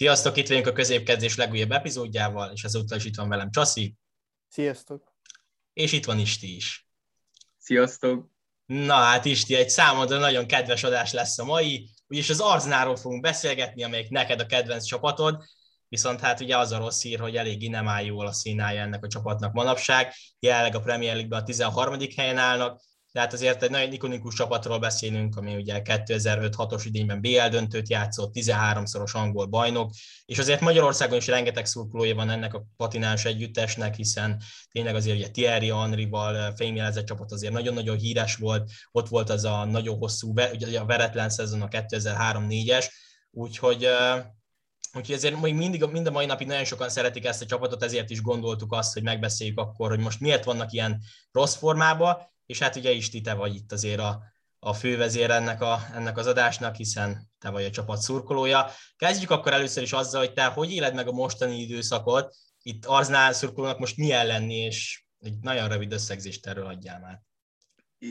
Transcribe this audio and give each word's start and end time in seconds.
Sziasztok, 0.00 0.36
itt 0.36 0.48
vagyunk 0.48 0.66
a 0.66 0.72
középkedzés 0.72 1.36
legújabb 1.36 1.70
epizódjával, 1.70 2.50
és 2.52 2.64
ezúttal 2.64 2.98
is 2.98 3.04
itt 3.04 3.16
van 3.16 3.28
velem 3.28 3.50
Csaszi. 3.50 3.94
Sziasztok. 4.48 5.14
És 5.72 5.92
itt 5.92 6.04
van 6.04 6.18
Isti 6.18 6.54
is. 6.54 6.88
Sziasztok. 7.58 8.30
Na 8.66 8.94
hát 8.94 9.24
Isti, 9.24 9.54
egy 9.54 9.70
számodra 9.70 10.18
nagyon 10.18 10.46
kedves 10.46 10.82
adás 10.82 11.12
lesz 11.12 11.38
a 11.38 11.44
mai, 11.44 11.90
úgyis 12.08 12.30
az 12.30 12.40
Arznáról 12.40 12.96
fogunk 12.96 13.22
beszélgetni, 13.22 13.82
amelyik 13.82 14.08
neked 14.08 14.40
a 14.40 14.46
kedvenc 14.46 14.84
csapatod, 14.84 15.44
viszont 15.88 16.20
hát 16.20 16.40
ugye 16.40 16.58
az 16.58 16.72
a 16.72 16.78
rossz 16.78 17.02
hír, 17.02 17.20
hogy 17.20 17.36
elég 17.36 17.70
nem 17.70 17.88
áll 17.88 18.04
jól 18.04 18.26
a 18.26 18.32
színája 18.32 18.82
ennek 18.82 19.04
a 19.04 19.08
csapatnak 19.08 19.52
manapság. 19.52 20.12
Jelenleg 20.38 20.74
a 20.74 20.80
Premier 20.80 21.12
League-ben 21.12 21.40
a 21.40 21.44
13. 21.44 21.96
helyen 22.16 22.38
állnak, 22.38 22.80
tehát 23.12 23.32
azért 23.32 23.62
egy 23.62 23.70
nagyon 23.70 23.92
ikonikus 23.92 24.34
csapatról 24.34 24.78
beszélünk, 24.78 25.36
ami 25.36 25.54
ugye 25.54 25.82
2005-6-os 25.84 26.82
idényben 26.84 27.20
BL 27.20 27.48
döntőt 27.50 27.88
játszott, 27.88 28.32
13-szoros 28.34 29.12
angol 29.12 29.46
bajnok, 29.46 29.90
és 30.24 30.38
azért 30.38 30.60
Magyarországon 30.60 31.16
is 31.16 31.26
rengeteg 31.26 31.66
szurkolója 31.66 32.14
van 32.14 32.30
ennek 32.30 32.54
a 32.54 32.64
patináns 32.76 33.24
együttesnek, 33.24 33.94
hiszen 33.94 34.42
tényleg 34.72 34.94
azért 34.94 35.16
ugye 35.16 35.30
Thierry 35.30 35.68
Henry-val 35.68 36.54
fémjelezett 36.56 37.06
csapat 37.06 37.32
azért 37.32 37.52
nagyon-nagyon 37.52 37.96
híres 37.96 38.36
volt, 38.36 38.70
ott 38.92 39.08
volt 39.08 39.30
az 39.30 39.44
a 39.44 39.64
nagyon 39.64 39.96
hosszú, 39.96 40.30
ugye 40.52 40.80
a 40.80 40.84
veretlen 40.84 41.30
szezon 41.30 41.62
a 41.62 41.68
2003-4-es, 41.68 42.86
úgyhogy 43.30 43.88
Úgyhogy 44.92 45.14
ezért 45.14 45.40
még 45.40 45.54
mindig, 45.54 45.84
mind 45.84 46.06
a 46.06 46.10
mai 46.10 46.26
napig 46.26 46.46
nagyon 46.46 46.64
sokan 46.64 46.88
szeretik 46.88 47.24
ezt 47.24 47.42
a 47.42 47.46
csapatot, 47.46 47.82
ezért 47.82 48.10
is 48.10 48.22
gondoltuk 48.22 48.72
azt, 48.72 48.92
hogy 48.92 49.02
megbeszéljük 49.02 49.58
akkor, 49.58 49.88
hogy 49.88 49.98
most 49.98 50.20
miért 50.20 50.44
vannak 50.44 50.72
ilyen 50.72 51.02
rossz 51.32 51.56
formában, 51.56 52.16
és 52.50 52.58
hát 52.58 52.76
ugye 52.76 52.90
is 52.90 53.10
te 53.10 53.34
vagy 53.34 53.54
itt 53.54 53.72
azért 53.72 54.00
a, 54.00 54.22
a 54.58 54.72
fővezér 54.72 55.30
ennek, 55.30 55.60
a, 55.60 55.78
ennek 55.94 56.16
az 56.16 56.26
adásnak, 56.26 56.74
hiszen 56.74 57.30
te 57.38 57.50
vagy 57.50 57.64
a 57.64 57.70
csapat 57.70 58.00
szurkolója. 58.00 58.66
Kezdjük 58.96 59.30
akkor 59.30 59.52
először 59.52 59.82
is 59.82 59.92
azzal, 59.92 60.20
hogy 60.20 60.32
te 60.32 60.44
hogy 60.44 60.72
éled 60.72 60.94
meg 60.94 61.08
a 61.08 61.12
mostani 61.12 61.60
időszakot, 61.60 62.34
itt 62.62 62.84
Arznál 62.84 63.32
szurkolónak 63.32 63.78
most 63.78 63.96
milyen 63.96 64.26
lenni, 64.26 64.54
és 64.54 65.04
egy 65.18 65.34
nagyon 65.40 65.68
rövid 65.68 65.92
összegzést 65.92 66.46
erről 66.46 66.66
adjál 66.66 67.00
már. 67.00 67.20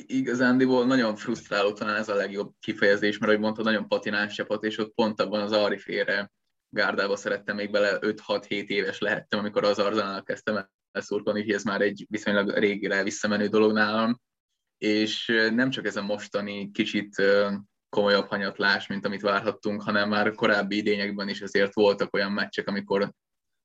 Igazándiból 0.08 0.86
nagyon 0.86 1.16
frusztráló 1.16 1.74
talán 1.74 1.96
ez 1.96 2.10
a 2.10 2.16
legjobb 2.16 2.54
kifejezés, 2.60 3.18
mert 3.18 3.32
ahogy 3.32 3.44
mondta, 3.44 3.64
nagyon 3.64 3.88
patinás 3.88 4.34
csapat, 4.34 4.64
és 4.64 4.78
ott 4.78 4.94
pont 4.94 5.22
abban 5.22 5.42
az 5.42 5.52
Arifére 5.52 6.32
gárdába 6.70 7.16
szerettem 7.16 7.56
még 7.56 7.72
bele 7.72 7.98
5-6-7 8.00 8.48
éves 8.48 9.00
lehettem, 9.00 9.40
amikor 9.40 9.64
az 9.64 9.80
Arzenálnak 9.80 10.26
kezdtem 10.26 10.70
el 10.92 11.02
szurkolni, 11.02 11.44
hogy 11.44 11.54
ez 11.54 11.64
már 11.64 11.82
egy 11.82 12.06
viszonylag 12.10 12.50
régire 12.50 13.04
visszamenő 13.04 13.48
dolog 13.48 13.74
nálam 13.74 14.22
és 14.80 15.26
nem 15.54 15.70
csak 15.70 15.86
ez 15.86 15.96
a 15.96 16.02
mostani 16.02 16.72
kicsit 16.72 17.16
komolyabb 17.90 18.28
hanyatlás, 18.28 18.88
mint 18.88 19.06
amit 19.06 19.22
várhattunk, 19.22 19.82
hanem 19.82 20.10
már 20.10 20.34
korábbi 20.34 20.78
idényekben 20.78 21.30
is 21.30 21.42
azért 21.42 21.74
voltak 21.74 22.14
olyan 22.14 22.32
meccsek, 22.32 22.68
amikor 22.68 23.12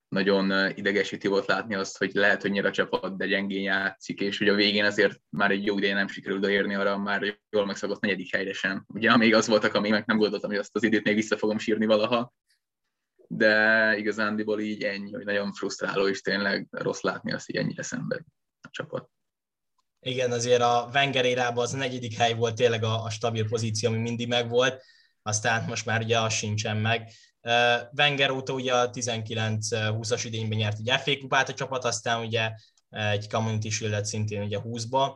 nagyon 0.09 0.71
idegesíti 0.77 1.29
volt 1.29 1.47
látni 1.47 1.75
azt, 1.75 1.99
hogy 1.99 2.15
lehet, 2.15 2.43
hogy 2.43 2.51
nyer 2.51 2.65
a 2.65 2.71
csapat, 2.71 3.17
de 3.17 3.27
gyengén 3.27 3.63
játszik, 3.63 4.21
és 4.21 4.39
hogy 4.39 4.49
a 4.49 4.55
végén 4.55 4.85
azért 4.85 5.21
már 5.29 5.51
egy 5.51 5.65
jó 5.65 5.79
ideje 5.79 5.95
nem 5.95 6.09
sikerült 6.09 6.47
érni 6.47 6.75
arra 6.75 6.99
már 6.99 7.41
jól 7.51 7.67
megszabott 7.67 8.01
negyedik 8.01 8.35
helyre 8.35 8.53
sem. 8.53 8.85
Ugye 8.87 9.17
még 9.17 9.35
az 9.35 9.47
voltak, 9.47 9.75
ami 9.75 9.89
meg 9.89 10.07
nem 10.07 10.19
gondoltam, 10.19 10.51
hogy 10.51 10.59
azt 10.59 10.77
az 10.77 10.83
időt 10.83 11.05
még 11.05 11.15
vissza 11.15 11.37
fogom 11.37 11.59
sírni 11.59 11.87
valaha, 11.87 12.35
de 13.29 13.97
igazándiból 13.97 14.61
így 14.61 14.83
ennyi, 14.83 15.13
hogy 15.13 15.25
nagyon 15.25 15.53
frusztráló, 15.53 16.09
és 16.09 16.21
tényleg 16.21 16.67
rossz 16.71 17.01
látni 17.01 17.33
azt, 17.33 17.47
hogy 17.47 17.57
ennyire 17.57 17.83
szenved 17.83 18.23
a 18.61 18.69
csapat. 18.71 19.14
Igen, 20.07 20.33
azért 20.33 20.63
a 20.63 20.91
Wenger 20.93 21.25
érában 21.25 21.65
az 21.65 21.73
negyedik 21.73 22.17
hely 22.17 22.35
volt 22.35 22.55
tényleg 22.55 22.85
a, 22.85 23.03
a 23.03 23.11
stabil 23.11 23.49
pozíció, 23.49 23.89
ami 23.89 23.99
mindig 23.99 24.29
megvolt, 24.29 24.83
aztán 25.23 25.65
most 25.69 25.87
már 25.87 26.03
ugye 26.03 26.21
az 26.21 26.33
sincsen 26.33 26.77
meg. 26.77 27.11
Wenger 27.97 28.31
óta 28.31 28.53
ugye 28.53 28.75
a 28.75 28.91
19-20-as 28.91 30.23
idényben 30.25 30.59
nyert 30.59 30.79
egy 30.85 31.01
FA 31.01 31.19
kupát 31.21 31.49
a 31.49 31.55
csapat, 31.55 31.85
aztán 31.85 32.21
ugye 32.21 32.51
egy 32.89 33.29
Community 33.29 33.69
shield 33.69 34.05
szintén 34.05 34.43
ugye 34.43 34.59
20-ba, 34.65 35.13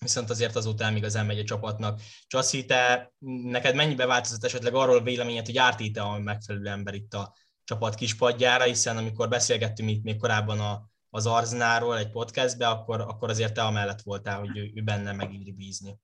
viszont 0.00 0.30
azért 0.30 0.56
azóta 0.56 0.84
elmig 0.84 1.06
megy 1.26 1.38
a 1.38 1.44
csapatnak. 1.44 2.00
Csaszi, 2.26 2.64
te, 2.64 3.12
neked 3.42 3.74
mennyibe 3.74 4.06
változott 4.06 4.44
esetleg 4.44 4.74
arról 4.74 4.98
a 4.98 5.02
véleményed, 5.02 5.46
hogy 5.46 5.58
Ártéte 5.58 6.02
a 6.02 6.18
megfelelő 6.18 6.68
ember 6.68 6.94
itt 6.94 7.14
a 7.14 7.34
csapat 7.64 7.94
kispadjára, 7.94 8.64
hiszen 8.64 8.96
amikor 8.96 9.28
beszélgettünk 9.28 9.90
itt 9.90 10.02
még 10.02 10.18
korábban 10.18 10.60
a, 10.60 10.90
az 11.16 11.26
Arznáról 11.26 11.98
egy 11.98 12.10
podcastbe, 12.10 12.68
akkor, 12.68 13.00
akkor 13.00 13.30
azért 13.30 13.54
te 13.54 13.62
amellett 13.62 14.02
voltál, 14.02 14.38
hogy 14.38 14.56
ő, 14.56 14.70
ő 14.74 14.82
benne 14.82 15.12
megíri 15.12 15.52
bízni. 15.52 16.00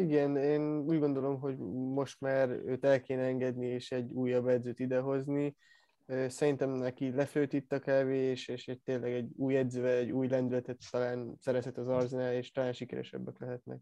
Igen, 0.00 0.36
én 0.36 0.62
úgy 0.62 0.98
gondolom, 0.98 1.40
hogy 1.40 1.58
most 1.94 2.20
már 2.20 2.48
őt 2.48 2.84
el 2.84 3.00
kéne 3.00 3.22
engedni, 3.22 3.66
és 3.66 3.90
egy 3.90 4.12
újabb 4.12 4.48
edzőt 4.48 4.80
idehozni. 4.80 5.56
Szerintem 6.28 6.70
neki 6.70 7.10
lefőtt 7.14 7.52
itt 7.52 7.72
a 7.72 7.78
kávé, 7.78 8.30
és, 8.30 8.48
és 8.48 8.68
egy, 8.68 8.80
tényleg 8.80 9.12
egy 9.12 9.28
új 9.36 9.56
edzővel, 9.56 9.96
egy 9.96 10.10
új 10.10 10.28
lendületet 10.28 10.78
talán 10.90 11.34
szerezhet 11.40 11.78
az 11.78 11.88
Arznál, 11.88 12.32
és 12.32 12.50
talán 12.50 12.72
sikeresebbek 12.72 13.38
lehetnek. 13.38 13.78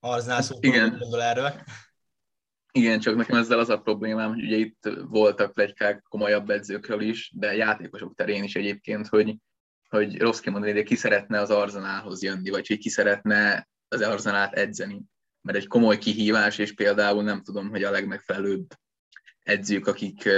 Arznál 0.00 0.42
szó 0.42 0.58
gondol 0.60 1.22
erről? 1.22 1.52
Igen, 2.76 3.00
csak 3.00 3.16
nekem 3.16 3.36
ezzel 3.36 3.58
az 3.58 3.68
a 3.68 3.80
problémám, 3.80 4.28
hogy 4.28 4.42
ugye 4.42 4.56
itt 4.56 4.88
voltak 5.08 5.52
plegykák 5.52 6.02
komolyabb 6.08 6.50
edzőkről 6.50 7.00
is, 7.00 7.32
de 7.34 7.54
játékosok 7.54 8.14
terén 8.14 8.42
is 8.42 8.56
egyébként, 8.56 9.06
hogy, 9.06 9.36
hogy 9.88 10.20
rossz 10.20 10.40
kimondani, 10.40 10.72
de 10.72 10.82
ki 10.82 10.94
szeretne 10.94 11.40
az 11.40 11.50
Arzenához 11.50 12.22
jönni, 12.22 12.50
vagy 12.50 12.66
hogy 12.66 12.78
ki 12.78 12.88
szeretne 12.88 13.68
az 13.88 14.00
Arzenát 14.00 14.54
edzeni. 14.54 15.02
Mert 15.40 15.58
egy 15.58 15.66
komoly 15.66 15.98
kihívás, 15.98 16.58
és 16.58 16.74
például 16.74 17.22
nem 17.22 17.42
tudom, 17.42 17.68
hogy 17.68 17.82
a 17.82 17.90
legmegfelelőbb 17.90 18.66
edzők, 19.42 19.86
akik 19.86 20.28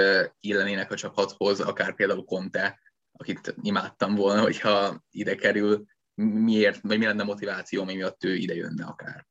illenének 0.41 0.91
a 0.91 0.97
csapathoz, 0.97 1.61
akár 1.61 1.95
például 1.95 2.25
Conte, 2.25 2.81
akit 3.13 3.55
imádtam 3.63 4.15
volna, 4.15 4.43
hogyha 4.43 5.05
ide 5.11 5.35
kerül, 5.35 5.85
miért, 6.15 6.81
vagy 6.81 6.99
mi 6.99 7.05
lenne 7.05 7.23
motiváció, 7.23 7.85
mi 7.85 7.95
miatt 7.95 8.25
ő 8.25 8.35
ide 8.35 8.55
jönne 8.55 8.85
akár 8.85 9.27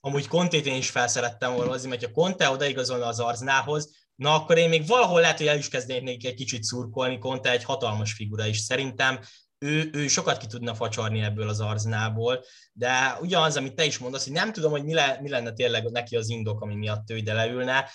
amúgy 0.00 0.28
Contét 0.28 0.66
én 0.66 0.76
is 0.76 0.90
felszerettem 0.90 1.54
volna 1.54 1.70
hozni, 1.70 1.88
mert 1.88 2.04
ha 2.04 2.10
Conte 2.12 2.50
odaigazolna 2.50 3.06
az 3.06 3.20
Arznához, 3.20 3.98
na 4.14 4.34
akkor 4.34 4.58
én 4.58 4.68
még 4.68 4.86
valahol 4.86 5.20
lehet, 5.20 5.38
hogy 5.38 5.46
el 5.46 5.58
is 5.58 5.68
kezdnék 5.68 6.26
egy 6.26 6.34
kicsit 6.34 6.62
szurkolni, 6.62 7.18
Conte 7.18 7.50
egy 7.50 7.64
hatalmas 7.64 8.12
figura 8.12 8.46
is. 8.46 8.58
Szerintem 8.58 9.20
ő, 9.58 9.90
ő 9.92 10.08
sokat 10.08 10.38
ki 10.38 10.46
tudna 10.46 10.74
facsarni 10.74 11.20
ebből 11.20 11.48
az 11.48 11.60
arznából, 11.60 12.44
de 12.72 13.18
ugyanaz, 13.20 13.56
amit 13.56 13.74
te 13.74 13.84
is 13.84 13.98
mondasz, 13.98 14.24
hogy 14.24 14.32
nem 14.32 14.52
tudom, 14.52 14.70
hogy 14.70 14.84
mi, 14.84 14.94
le, 14.94 15.18
mi 15.22 15.28
lenne 15.28 15.52
tényleg 15.52 15.90
neki 15.90 16.16
az 16.16 16.28
indok, 16.28 16.60
ami 16.60 16.74
miatt 16.74 17.10
ő 17.10 17.16
ide 17.16 17.32
leülne, 17.32 17.90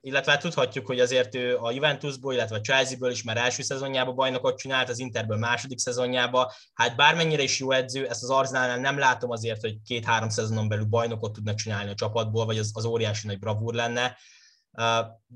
illetve 0.00 0.30
hát 0.30 0.40
tudhatjuk, 0.40 0.86
hogy 0.86 1.00
azért 1.00 1.34
ő 1.34 1.56
a 1.56 1.70
Juventusból, 1.70 2.34
illetve 2.34 2.56
a 2.56 2.60
Chelsea-ből 2.60 3.10
is 3.10 3.22
már 3.22 3.36
első 3.36 3.62
szezonjában 3.62 4.14
bajnokot 4.14 4.58
csinált, 4.58 4.88
az 4.88 4.98
Interből 4.98 5.38
második 5.38 5.78
szezonjában. 5.78 6.46
Hát 6.74 6.96
bármennyire 6.96 7.42
is 7.42 7.58
jó 7.58 7.70
edző, 7.70 8.08
ezt 8.08 8.22
az 8.22 8.30
Arzenálnál 8.30 8.78
nem 8.78 8.98
látom 8.98 9.30
azért, 9.30 9.60
hogy 9.60 9.76
két-három 9.84 10.28
szezonon 10.28 10.68
belül 10.68 10.84
bajnokot 10.84 11.32
tudnak 11.32 11.54
csinálni 11.54 11.90
a 11.90 11.94
csapatból, 11.94 12.46
vagy 12.46 12.58
az, 12.58 12.70
az 12.74 12.84
óriási 12.84 13.26
nagy 13.26 13.38
bravúr 13.38 13.74
lenne. 13.74 14.16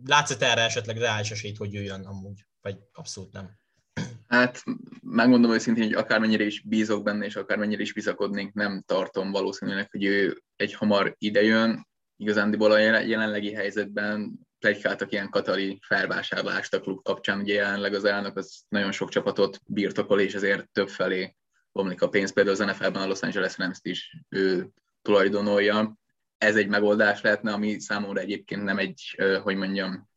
Látszott 0.06 0.42
erre 0.42 0.62
esetleg 0.62 0.96
reális 0.96 1.30
esélyt, 1.30 1.56
hogy 1.56 1.72
jöjjön 1.72 2.04
amúgy, 2.04 2.46
vagy 2.60 2.76
abszolút 2.92 3.32
nem? 3.32 3.58
Hát 4.28 4.62
megmondom 5.00 5.52
őszintén, 5.52 5.84
hogy 5.84 5.94
akármennyire 5.94 6.44
is 6.44 6.60
bízok 6.60 7.02
benne, 7.02 7.24
és 7.24 7.36
akármennyire 7.36 7.82
is 7.82 7.92
bizakodnék, 7.92 8.52
nem 8.52 8.82
tartom 8.86 9.30
valószínűleg, 9.30 9.90
hogy 9.90 10.04
ő 10.04 10.42
egy 10.56 10.74
hamar 10.74 11.14
idejön 11.18 11.86
igazándiból 12.16 12.72
a 12.72 12.78
jelenlegi 12.78 13.52
helyzetben 13.52 14.38
plegykáltak 14.58 15.12
ilyen 15.12 15.30
katari 15.30 15.78
felvásárlást 15.82 16.74
a 16.74 16.80
klub 16.80 17.02
kapcsán, 17.02 17.40
ugye 17.40 17.54
jelenleg 17.54 17.94
az 17.94 18.04
elnök 18.04 18.36
az 18.36 18.64
nagyon 18.68 18.92
sok 18.92 19.08
csapatot 19.08 19.60
birtokol, 19.66 20.20
és 20.20 20.34
ezért 20.34 20.70
több 20.72 20.88
felé 20.88 21.36
bomlik 21.72 22.02
a 22.02 22.08
pénz, 22.08 22.32
például 22.32 22.56
az 22.56 22.66
NFL-ben 22.66 23.02
a 23.02 23.06
Los 23.06 23.20
Angeles 23.20 23.58
rams 23.58 23.78
is 23.82 24.16
ő 24.28 24.68
tulajdonolja. 25.02 25.98
Ez 26.38 26.56
egy 26.56 26.68
megoldás 26.68 27.20
lehetne, 27.20 27.52
ami 27.52 27.80
számomra 27.80 28.20
egyébként 28.20 28.62
nem 28.62 28.78
egy, 28.78 29.20
hogy 29.42 29.56
mondjam, 29.56 30.08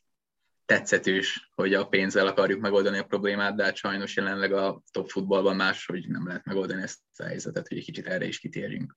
tetszetős, 0.65 1.49
hogy 1.55 1.73
a 1.73 1.87
pénzzel 1.87 2.27
akarjuk 2.27 2.61
megoldani 2.61 2.97
a 2.97 3.03
problémát, 3.03 3.55
de 3.55 3.63
hát 3.63 3.75
sajnos 3.75 4.15
jelenleg 4.15 4.53
a 4.53 4.81
top 4.91 5.09
futballban 5.09 5.55
más, 5.55 5.85
hogy 5.85 6.07
nem 6.07 6.27
lehet 6.27 6.45
megoldani 6.45 6.81
ezt 6.81 6.99
a 7.17 7.23
helyzetet, 7.23 7.67
hogy 7.67 7.77
egy 7.77 7.83
kicsit 7.83 8.07
erre 8.07 8.25
is 8.25 8.39
kitérjünk. 8.39 8.95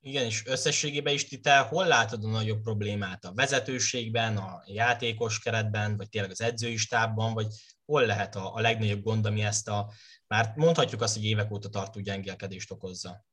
Igen, 0.00 0.24
és 0.24 0.42
összességében 0.46 1.14
is 1.14 1.28
te 1.28 1.58
hol 1.58 1.86
látod 1.86 2.24
a 2.24 2.28
nagyobb 2.28 2.62
problémát? 2.62 3.24
A 3.24 3.32
vezetőségben, 3.34 4.36
a 4.36 4.62
játékos 4.66 5.38
keretben, 5.38 5.96
vagy 5.96 6.08
tényleg 6.08 6.30
az 6.30 6.40
edzői 6.40 6.76
stábban, 6.76 7.34
vagy 7.34 7.46
hol 7.84 8.06
lehet 8.06 8.36
a, 8.36 8.54
a 8.54 8.60
legnagyobb 8.60 9.02
gond, 9.02 9.26
ami 9.26 9.42
ezt 9.42 9.68
a, 9.68 9.90
már 10.26 10.52
mondhatjuk 10.56 11.00
azt, 11.00 11.14
hogy 11.14 11.24
évek 11.24 11.52
óta 11.52 11.68
tartó 11.68 12.00
gyengélkedést 12.00 12.70
okozza? 12.70 13.24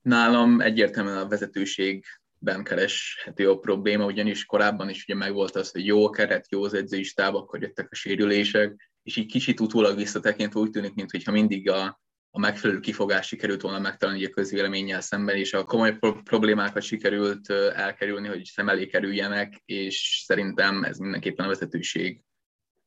Nálam 0.00 0.60
egyértelműen 0.60 1.18
a 1.18 1.28
vezetőségben 1.28 2.64
kereshető 2.64 3.50
a 3.50 3.58
probléma, 3.58 4.04
ugyanis 4.04 4.44
korábban 4.44 4.88
is 4.88 5.02
ugye 5.02 5.14
megvolt 5.14 5.56
az, 5.56 5.70
hogy 5.70 5.86
jó 5.86 6.06
a 6.06 6.10
keret, 6.10 6.50
jó 6.50 6.64
az 6.64 6.74
edzői 6.74 7.02
stáb, 7.02 7.34
akkor 7.34 7.62
jöttek 7.62 7.90
a 7.90 7.94
sérülések, 7.94 8.90
és 9.02 9.16
így 9.16 9.30
kicsit 9.30 9.60
utólag 9.60 9.96
visszatekintve 9.96 10.60
úgy 10.60 10.70
tűnik, 10.70 10.94
mintha 10.94 11.32
mindig 11.32 11.70
a 11.70 12.00
a 12.30 12.38
megfelelő 12.38 12.80
kifogást 12.80 13.28
sikerült 13.28 13.60
volna 13.60 13.78
megtalálni 13.78 14.24
a 14.24 14.30
közvéleménnyel 14.30 15.00
szemben, 15.00 15.36
és 15.36 15.52
a 15.52 15.64
komoly 15.64 15.98
problémákat 16.24 16.82
sikerült 16.82 17.50
elkerülni, 17.50 18.28
hogy 18.28 18.44
szem 18.44 18.68
elé 18.68 18.86
kerüljenek, 18.86 19.62
és 19.64 20.22
szerintem 20.26 20.84
ez 20.84 20.98
mindenképpen 20.98 21.44
a 21.44 21.48
vezetőség 21.48 22.22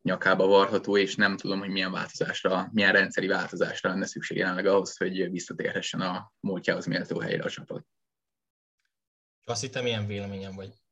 nyakába 0.02 0.48
varható, 0.48 0.98
és 0.98 1.16
nem 1.16 1.38
tudom, 1.38 1.60
hogy 1.60 1.70
milyen 1.70 1.92
változásra, 1.92 2.70
milyen 2.72 2.92
rendszeri 2.92 3.28
változásra 3.28 3.90
lenne 3.90 4.06
szükség 4.06 4.38
jelenleg 4.38 4.66
ahhoz, 4.66 4.98
hogy 4.98 5.30
visszatérhessen 5.30 6.02
a 6.02 6.32
múltjához 6.40 6.86
méltó 6.86 7.20
helyre 7.20 7.44
a 7.44 7.50
csapat. 7.50 7.86
Azt 9.46 9.62
hittem, 9.62 9.84
milyen 9.84 10.08
véleményem 10.08 10.56
vagy? 10.56 10.83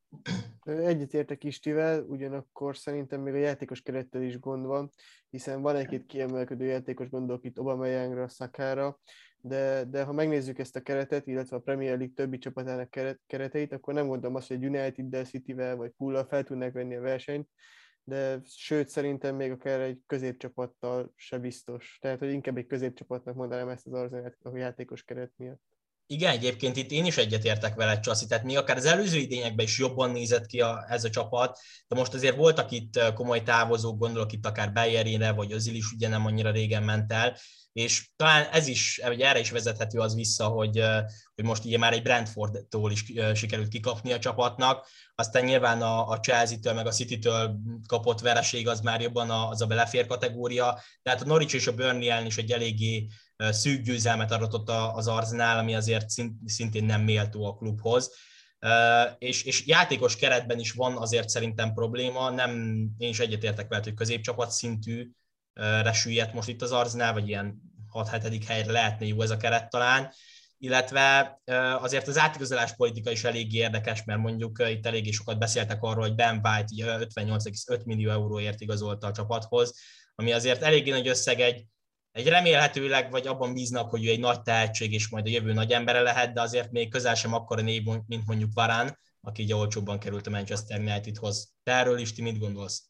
Egyetértek 0.63 1.43
Istivel, 1.43 2.03
ugyanakkor 2.03 2.77
szerintem 2.77 3.21
még 3.21 3.33
a 3.33 3.37
játékos 3.37 3.81
kerettel 3.81 4.21
is 4.21 4.39
gond 4.39 4.65
van, 4.65 4.89
hiszen 5.29 5.61
van 5.61 5.75
egy-két 5.75 6.05
kiemelkedő 6.05 6.65
játékos, 6.65 7.09
gondolok 7.09 7.45
itt 7.45 7.57
Aubameyangra, 7.57 8.27
Szakára, 8.27 8.99
de, 9.41 9.83
de 9.83 10.03
ha 10.03 10.11
megnézzük 10.11 10.59
ezt 10.59 10.75
a 10.75 10.81
keretet, 10.81 11.27
illetve 11.27 11.55
a 11.55 11.59
Premier 11.59 11.97
League 11.97 12.13
többi 12.15 12.37
csapatának 12.37 12.89
keret, 12.89 13.19
kereteit, 13.27 13.71
akkor 13.71 13.93
nem 13.93 14.07
gondolom 14.07 14.35
azt, 14.35 14.47
hogy 14.47 14.65
United-del, 14.65 15.23
City-vel 15.23 15.75
vagy 15.75 15.91
Pullal 15.97 16.25
fel 16.25 16.43
tudnak 16.43 16.73
venni 16.73 16.95
a 16.95 17.01
versenyt, 17.01 17.49
de 18.03 18.39
sőt 18.43 18.87
szerintem 18.87 19.35
még 19.35 19.51
akár 19.51 19.79
egy 19.79 19.99
középcsapattal 20.07 21.11
se 21.15 21.39
biztos. 21.39 21.97
Tehát, 22.01 22.19
hogy 22.19 22.31
inkább 22.31 22.57
egy 22.57 22.67
középcsapatnak 22.67 23.35
mondanám 23.35 23.69
ezt 23.69 23.87
az 23.87 23.93
arzenát 23.93 24.37
a 24.41 24.57
játékos 24.57 25.03
keret 25.03 25.31
miatt. 25.35 25.61
Igen, 26.11 26.31
egyébként 26.31 26.77
itt 26.77 26.91
én 26.91 27.05
is 27.05 27.17
egyetértek 27.17 27.75
veled, 27.75 27.99
Csaszi, 27.99 28.25
tehát 28.27 28.43
még 28.43 28.57
akár 28.57 28.77
az 28.77 28.85
előző 28.85 29.17
idényekben 29.17 29.65
is 29.65 29.77
jobban 29.77 30.11
nézett 30.11 30.45
ki 30.45 30.61
a, 30.61 30.85
ez 30.89 31.03
a 31.03 31.09
csapat, 31.09 31.59
de 31.87 31.95
most 31.95 32.13
azért 32.13 32.35
voltak 32.35 32.71
itt 32.71 33.13
komoly 33.13 33.43
távozók, 33.43 33.97
gondolok 33.97 34.31
itt 34.31 34.45
akár 34.45 34.73
Bayerére, 34.73 35.31
vagy 35.31 35.51
Özil 35.51 35.75
is 35.75 35.91
ugye 35.91 36.07
nem 36.07 36.25
annyira 36.25 36.51
régen 36.51 36.83
ment 36.83 37.11
el, 37.11 37.37
és 37.73 38.09
talán 38.15 38.47
ez 38.51 38.67
is, 38.67 39.01
vagy 39.03 39.21
erre 39.21 39.39
is 39.39 39.51
vezethető 39.51 39.99
az 39.99 40.15
vissza, 40.15 40.47
hogy, 40.47 40.83
hogy 41.35 41.43
most 41.43 41.65
ugye 41.65 41.77
már 41.77 41.93
egy 41.93 42.01
Brentfordtól 42.01 42.91
is 42.91 43.05
sikerült 43.33 43.67
kikapni 43.67 44.11
a 44.11 44.19
csapatnak, 44.19 44.87
aztán 45.15 45.43
nyilván 45.43 45.81
a, 45.81 46.07
a 46.07 46.19
Chelsea-től, 46.19 46.73
meg 46.73 46.87
a 46.87 46.91
City-től 46.91 47.59
kapott 47.87 48.19
vereség 48.19 48.67
az 48.67 48.81
már 48.81 49.01
jobban 49.01 49.29
az 49.29 49.61
a 49.61 49.65
belefér 49.65 50.07
kategória, 50.07 50.81
tehát 51.03 51.21
a 51.21 51.25
Norwich 51.25 51.55
és 51.55 51.67
a 51.67 51.73
Burnley 51.73 52.09
ellen 52.09 52.25
is 52.25 52.37
egy 52.37 52.51
eléggé 52.51 53.07
szűk 53.49 53.81
győzelmet 53.81 54.31
aratott 54.31 54.69
az 54.69 55.07
Arsenal, 55.07 55.57
ami 55.57 55.75
azért 55.75 56.07
szintén 56.45 56.85
nem 56.85 57.01
méltó 57.01 57.45
a 57.45 57.55
klubhoz. 57.55 58.13
És, 59.17 59.43
és 59.43 59.67
játékos 59.67 60.15
keretben 60.15 60.59
is 60.59 60.71
van 60.71 60.97
azért 60.97 61.29
szerintem 61.29 61.73
probléma, 61.73 62.29
nem, 62.29 62.51
én 62.97 63.09
is 63.09 63.19
egyetértek 63.19 63.67
veled, 63.67 63.83
hogy 63.83 63.93
középcsapat 63.93 64.51
szintű 64.51 65.11
resüllyedt 65.81 66.33
most 66.33 66.49
itt 66.49 66.61
az 66.61 66.71
Arsenal, 66.71 67.13
vagy 67.13 67.27
ilyen 67.27 67.61
6-7. 67.93 68.43
helyre 68.47 68.71
lehetne 68.71 69.05
jó 69.05 69.21
ez 69.21 69.29
a 69.29 69.37
keret 69.37 69.69
talán, 69.69 70.13
illetve 70.57 71.39
azért 71.79 72.07
az 72.07 72.17
átigazolás 72.17 72.75
politika 72.75 73.11
is 73.11 73.23
elég 73.23 73.53
érdekes, 73.53 74.03
mert 74.03 74.19
mondjuk 74.19 74.63
itt 74.69 74.85
eléggé 74.85 75.11
sokat 75.11 75.39
beszéltek 75.39 75.83
arról, 75.83 76.03
hogy 76.03 76.15
Ben 76.15 76.41
White 76.43 76.99
58,5 77.05 77.85
millió 77.85 78.09
euróért 78.09 78.61
igazolta 78.61 79.07
a 79.07 79.11
csapathoz, 79.11 79.79
ami 80.15 80.31
azért 80.31 80.61
eléggé 80.61 80.91
nagy 80.91 81.07
összeg 81.07 81.39
egy, 81.39 81.65
egy 82.11 82.27
remélhetőleg, 82.27 83.11
vagy 83.11 83.27
abban 83.27 83.53
bíznak, 83.53 83.89
hogy 83.89 84.05
ő 84.05 84.09
egy 84.09 84.19
nagy 84.19 84.41
tehetség, 84.41 84.93
és 84.93 85.09
majd 85.09 85.25
a 85.25 85.29
jövő 85.29 85.53
nagy 85.53 85.71
embere 85.71 86.01
lehet, 86.01 86.33
de 86.33 86.41
azért 86.41 86.71
még 86.71 86.89
közel 86.89 87.15
sem 87.15 87.33
akkora 87.33 87.61
név, 87.61 87.83
mint 88.07 88.25
mondjuk 88.25 88.53
Varán, 88.53 88.97
aki 89.21 89.41
így 89.41 89.53
olcsóbban 89.53 89.99
került 89.99 90.27
a 90.27 90.29
Manchester 90.29 90.79
Unitedhoz. 90.79 91.53
Te 91.63 91.71
erről 91.71 91.97
is 91.97 92.13
ti 92.13 92.21
mit 92.21 92.39
gondolsz? 92.39 92.83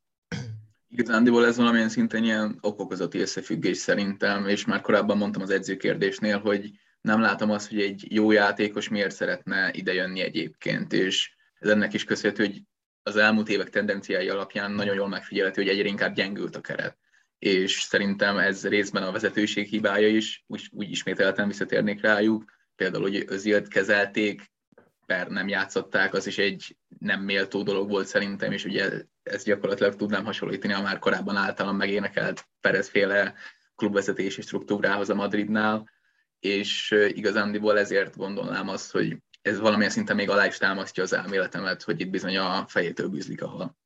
Igazándiból 0.87 1.45
ez 1.45 1.57
valamilyen 1.57 1.89
szinten 1.89 2.23
ilyen 2.23 2.57
okokozati 2.61 3.19
összefüggés 3.19 3.77
szerintem, 3.77 4.47
és 4.47 4.65
már 4.65 4.81
korábban 4.81 5.17
mondtam 5.17 5.41
az 5.41 5.49
edzőkérdésnél, 5.49 6.39
hogy 6.39 6.71
nem 7.01 7.21
látom 7.21 7.51
azt, 7.51 7.69
hogy 7.69 7.81
egy 7.81 8.05
jó 8.09 8.31
játékos 8.31 8.89
miért 8.89 9.15
szeretne 9.15 9.71
idejönni 9.73 10.21
egyébként, 10.21 10.93
és 10.93 11.35
ez 11.59 11.69
ennek 11.69 11.93
is 11.93 12.03
köszönhető, 12.03 12.45
hogy 12.45 12.61
az 13.03 13.15
elmúlt 13.15 13.49
évek 13.49 13.69
tendenciái 13.69 14.29
alapján 14.29 14.71
nagyon 14.71 14.95
jól 14.95 15.07
megfigyelhető, 15.07 15.61
hogy 15.61 15.71
egyre 15.71 15.87
inkább 15.87 16.15
gyengült 16.15 16.55
a 16.55 16.61
keret. 16.61 16.97
És 17.41 17.81
szerintem 17.81 18.37
ez 18.37 18.67
részben 18.67 19.03
a 19.03 19.11
vezetőség 19.11 19.67
hibája 19.67 20.07
is, 20.07 20.43
úgy, 20.47 20.69
úgy 20.71 20.89
ismételten 20.89 21.47
visszatérnék 21.47 22.01
rájuk, 22.01 22.51
például, 22.75 23.03
hogy 23.03 23.23
Özilt 23.27 23.67
kezelték, 23.67 24.51
per 25.05 25.27
nem 25.27 25.47
játszották, 25.47 26.13
az 26.13 26.27
is 26.27 26.37
egy 26.37 26.77
nem 26.99 27.21
méltó 27.21 27.63
dolog 27.63 27.89
volt 27.89 28.07
szerintem, 28.07 28.51
és 28.51 28.65
ugye 28.65 28.89
ezt 29.23 29.45
gyakorlatilag 29.45 29.95
tudnám 29.95 30.25
hasonlítani 30.25 30.73
a 30.73 30.81
már 30.81 30.99
korábban 30.99 31.35
általam 31.35 31.75
megénekelt 31.75 32.47
Perez-féle 32.59 33.33
klubvezetési 33.75 34.41
struktúrához 34.41 35.09
a 35.09 35.15
Madridnál, 35.15 35.89
és 36.39 36.95
igazándiból 37.07 37.79
ezért 37.79 38.17
gondolnám 38.17 38.69
azt, 38.69 38.91
hogy 38.91 39.17
ez 39.41 39.59
valamilyen 39.59 39.91
szinten 39.91 40.15
még 40.15 40.29
alá 40.29 40.45
is 40.45 40.57
támasztja 40.57 41.03
az 41.03 41.13
elméletemet, 41.13 41.83
hogy 41.83 41.99
itt 41.99 42.09
bizony 42.09 42.37
a 42.37 42.65
fejétől 42.67 43.07
bűzlik 43.07 43.41
a 43.41 43.47
hal. 43.47 43.79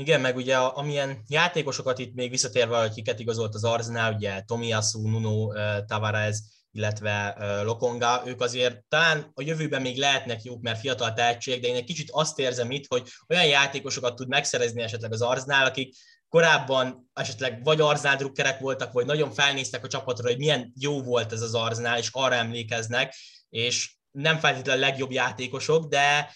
Igen, 0.00 0.20
meg 0.20 0.36
ugye 0.36 0.56
amilyen 0.56 1.22
játékosokat 1.28 1.98
itt 1.98 2.14
még 2.14 2.30
visszatérve, 2.30 2.80
hogy 2.80 2.94
kiket 2.94 3.20
igazolt 3.20 3.54
az 3.54 3.64
Arsenal, 3.64 4.14
ugye 4.14 4.40
Tomiyasu, 4.40 5.08
Nuno 5.08 5.52
Tavares, 5.86 6.38
illetve 6.72 7.36
Lokonga, 7.62 8.22
ők 8.26 8.40
azért 8.40 8.84
talán 8.88 9.30
a 9.34 9.42
jövőben 9.42 9.82
még 9.82 9.98
lehetnek 9.98 10.42
jók, 10.42 10.62
mert 10.62 10.80
fiatal 10.80 11.12
tehetség, 11.12 11.60
de 11.60 11.68
én 11.68 11.74
egy 11.74 11.84
kicsit 11.84 12.08
azt 12.10 12.38
érzem 12.38 12.70
itt, 12.70 12.86
hogy 12.88 13.08
olyan 13.28 13.46
játékosokat 13.46 14.14
tud 14.14 14.28
megszerezni 14.28 14.82
esetleg 14.82 15.12
az 15.12 15.22
Arznál, 15.22 15.66
akik 15.66 15.94
korábban 16.28 17.10
esetleg 17.12 17.64
vagy 17.64 17.80
Arznál 17.80 18.16
drukkerek 18.16 18.58
voltak, 18.58 18.92
vagy 18.92 19.06
nagyon 19.06 19.30
felnéztek 19.30 19.84
a 19.84 19.88
csapatra, 19.88 20.28
hogy 20.28 20.38
milyen 20.38 20.72
jó 20.76 21.02
volt 21.02 21.32
ez 21.32 21.40
az 21.40 21.54
Arznál, 21.54 21.98
és 21.98 22.08
arra 22.12 22.34
emlékeznek, 22.34 23.14
és 23.48 23.94
nem 24.10 24.38
feltétlenül 24.38 24.82
a 24.82 24.86
legjobb 24.86 25.12
játékosok, 25.12 25.88
de 25.88 26.34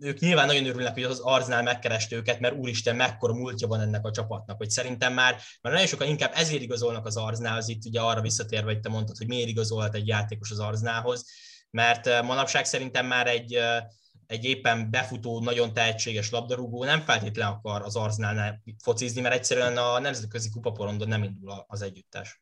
ők 0.00 0.18
nyilván 0.18 0.46
nagyon 0.46 0.66
örülnek, 0.66 0.94
hogy 0.94 1.02
az 1.02 1.20
Arznál 1.20 1.62
megkereste 1.62 2.16
őket, 2.16 2.40
mert 2.40 2.54
úristen, 2.54 2.96
mekkora 2.96 3.34
múltja 3.34 3.66
van 3.66 3.80
ennek 3.80 4.04
a 4.04 4.10
csapatnak, 4.10 4.56
hogy 4.56 4.70
szerintem 4.70 5.14
már, 5.14 5.34
már 5.60 5.72
nagyon 5.72 5.86
sokan 5.86 6.08
inkább 6.08 6.32
ezért 6.34 6.62
igazolnak 6.62 7.06
az 7.06 7.16
Arznához, 7.16 7.68
itt 7.68 7.84
ugye 7.84 8.00
arra 8.00 8.20
visszatérve, 8.20 8.72
hogy 8.72 8.80
te 8.80 8.88
mondtad, 8.88 9.16
hogy 9.16 9.26
miért 9.26 9.48
igazolt 9.48 9.94
egy 9.94 10.06
játékos 10.06 10.50
az 10.50 10.58
Arznához, 10.58 11.24
mert 11.70 12.06
eh, 12.06 12.22
manapság 12.22 12.64
szerintem 12.64 13.06
már 13.06 13.26
egy, 13.26 13.54
eh, 13.54 13.82
egy 14.26 14.44
éppen 14.44 14.90
befutó, 14.90 15.40
nagyon 15.40 15.72
tehetséges 15.72 16.30
labdarúgó 16.30 16.84
nem 16.84 17.00
feltétlenül 17.00 17.54
akar 17.54 17.82
az 17.82 17.96
Arználnál 17.96 18.62
focizni, 18.82 19.20
mert 19.20 19.34
egyszerűen 19.34 19.76
a 19.76 19.98
nemzetközi 19.98 20.50
kupaporondon 20.50 21.08
nem 21.08 21.22
indul 21.22 21.64
az 21.66 21.82
együttes. 21.82 22.40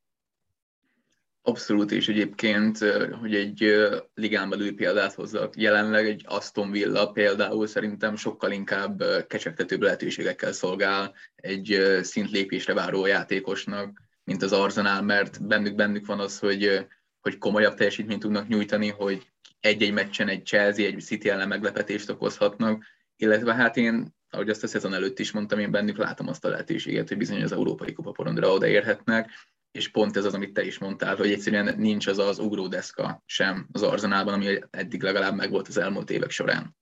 Abszolút, 1.47 1.91
és 1.93 2.09
egyébként, 2.09 2.79
hogy 3.21 3.35
egy 3.35 3.75
ligán 4.15 4.49
belül 4.49 4.75
példát 4.75 5.13
hozzak, 5.15 5.57
jelenleg 5.57 6.07
egy 6.07 6.23
Aston 6.27 6.71
Villa 6.71 7.11
például 7.11 7.67
szerintem 7.67 8.17
sokkal 8.17 8.53
inkább 8.53 9.03
kecsegtetőbb 9.27 9.83
lehetőségekkel 9.83 10.53
szolgál 10.53 11.15
egy 11.35 11.99
szintlépésre 12.03 12.75
váró 12.75 13.07
játékosnak, 13.07 14.03
mint 14.25 14.43
az 14.43 14.53
Arsenal, 14.53 15.03
mert 15.03 15.47
bennük, 15.47 15.75
bennük 15.75 16.07
van 16.07 16.21
az, 16.21 16.39
hogy, 16.39 16.87
hogy 17.21 17.39
komolyabb 17.39 17.75
teljesítményt 17.75 18.21
tudnak 18.21 18.49
nyújtani, 18.49 18.89
hogy 18.89 19.27
egy-egy 19.61 19.93
meccsen 19.93 20.29
egy 20.29 20.47
Chelsea, 20.47 20.87
egy 20.87 21.01
City 21.01 21.29
ellen 21.29 21.49
meglepetést 21.49 22.11
okozhatnak, 22.11 22.85
illetve 23.17 23.55
hát 23.55 23.77
én, 23.77 24.15
ahogy 24.31 24.49
azt 24.49 24.63
a 24.63 24.67
szezon 24.67 24.95
előtt 24.95 25.19
is 25.19 25.33
mondtam, 25.33 25.59
én 25.59 25.71
bennük 25.71 25.97
látom 25.97 26.29
azt 26.29 26.45
a 26.45 26.49
lehetőséget, 26.49 27.09
hogy 27.09 27.17
bizony 27.17 27.43
az 27.43 27.53
Európai 27.53 27.93
Kupa 27.93 28.11
porondra 28.11 28.53
odaérhetnek, 28.53 29.31
és 29.75 29.89
pont 29.89 30.17
ez 30.17 30.25
az, 30.25 30.35
amit 30.35 30.53
te 30.53 30.65
is 30.65 30.79
mondtál, 30.79 31.17
hogy 31.17 31.33
egyszerűen 31.33 31.79
nincs 31.79 32.07
az 32.07 32.19
az 32.19 32.39
ugródeszka 32.39 33.23
sem 33.27 33.69
az 33.73 33.83
arzenálban, 33.83 34.35
ami 34.35 34.59
eddig 34.71 35.03
legalább 35.03 35.35
megvolt 35.35 35.69
az 35.69 35.77
elmúlt 35.77 36.11
évek 36.11 36.31
során. 36.31 36.77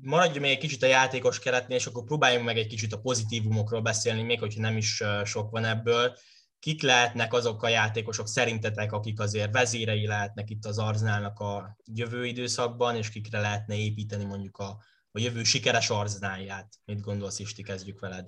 Maradjunk 0.00 0.40
még 0.40 0.50
egy 0.50 0.58
kicsit 0.58 0.82
a 0.82 0.86
játékos 0.86 1.38
keretnél, 1.38 1.76
és 1.76 1.86
akkor 1.86 2.04
próbáljunk 2.04 2.44
meg 2.44 2.58
egy 2.58 2.66
kicsit 2.66 2.92
a 2.92 3.00
pozitívumokról 3.00 3.80
beszélni, 3.80 4.22
még 4.22 4.38
hogyha 4.38 4.60
nem 4.60 4.76
is 4.76 5.02
sok 5.24 5.50
van 5.50 5.64
ebből. 5.64 6.16
Kik 6.58 6.82
lehetnek 6.82 7.32
azok 7.32 7.62
a 7.62 7.68
játékosok 7.68 8.28
szerintetek, 8.28 8.92
akik 8.92 9.20
azért 9.20 9.52
vezérei 9.52 10.06
lehetnek 10.06 10.50
itt 10.50 10.64
az 10.64 10.78
Arzenálnak 10.78 11.38
a 11.38 11.76
jövő 11.84 12.26
időszakban, 12.26 12.96
és 12.96 13.10
kikre 13.10 13.40
lehetne 13.40 13.76
építeni 13.76 14.24
mondjuk 14.24 14.56
a, 14.56 14.82
a 15.10 15.18
jövő 15.18 15.42
sikeres 15.42 15.90
Arzenálját? 15.90 16.74
Mit 16.84 17.00
gondolsz, 17.00 17.38
Isti, 17.38 17.62
kezdjük 17.62 18.00
veled? 18.00 18.26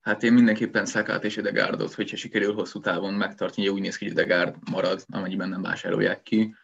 Hát 0.00 0.22
én 0.22 0.32
mindenképpen 0.32 0.86
Szakát 0.86 1.24
és 1.24 1.36
Edegárdot, 1.36 1.94
hogyha 1.94 2.16
sikerül 2.16 2.54
hosszú 2.54 2.80
távon 2.80 3.14
megtartani, 3.14 3.68
úgy 3.68 3.80
néz 3.80 3.96
ki, 3.96 4.04
hogy 4.04 4.18
Edegárd 4.18 4.56
marad, 4.70 5.04
amennyiben 5.08 5.48
nem 5.48 5.62
vásárolják 5.62 6.22
ki. 6.22 6.54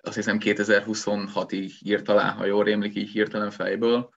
Azt 0.00 0.14
hiszem 0.14 0.38
2026-ig 0.40 1.70
írt 1.80 2.08
alá, 2.08 2.30
ha 2.30 2.44
jól 2.44 2.64
rémlik 2.64 2.94
így 2.94 3.10
hirtelen 3.10 3.50
fejből. 3.50 4.10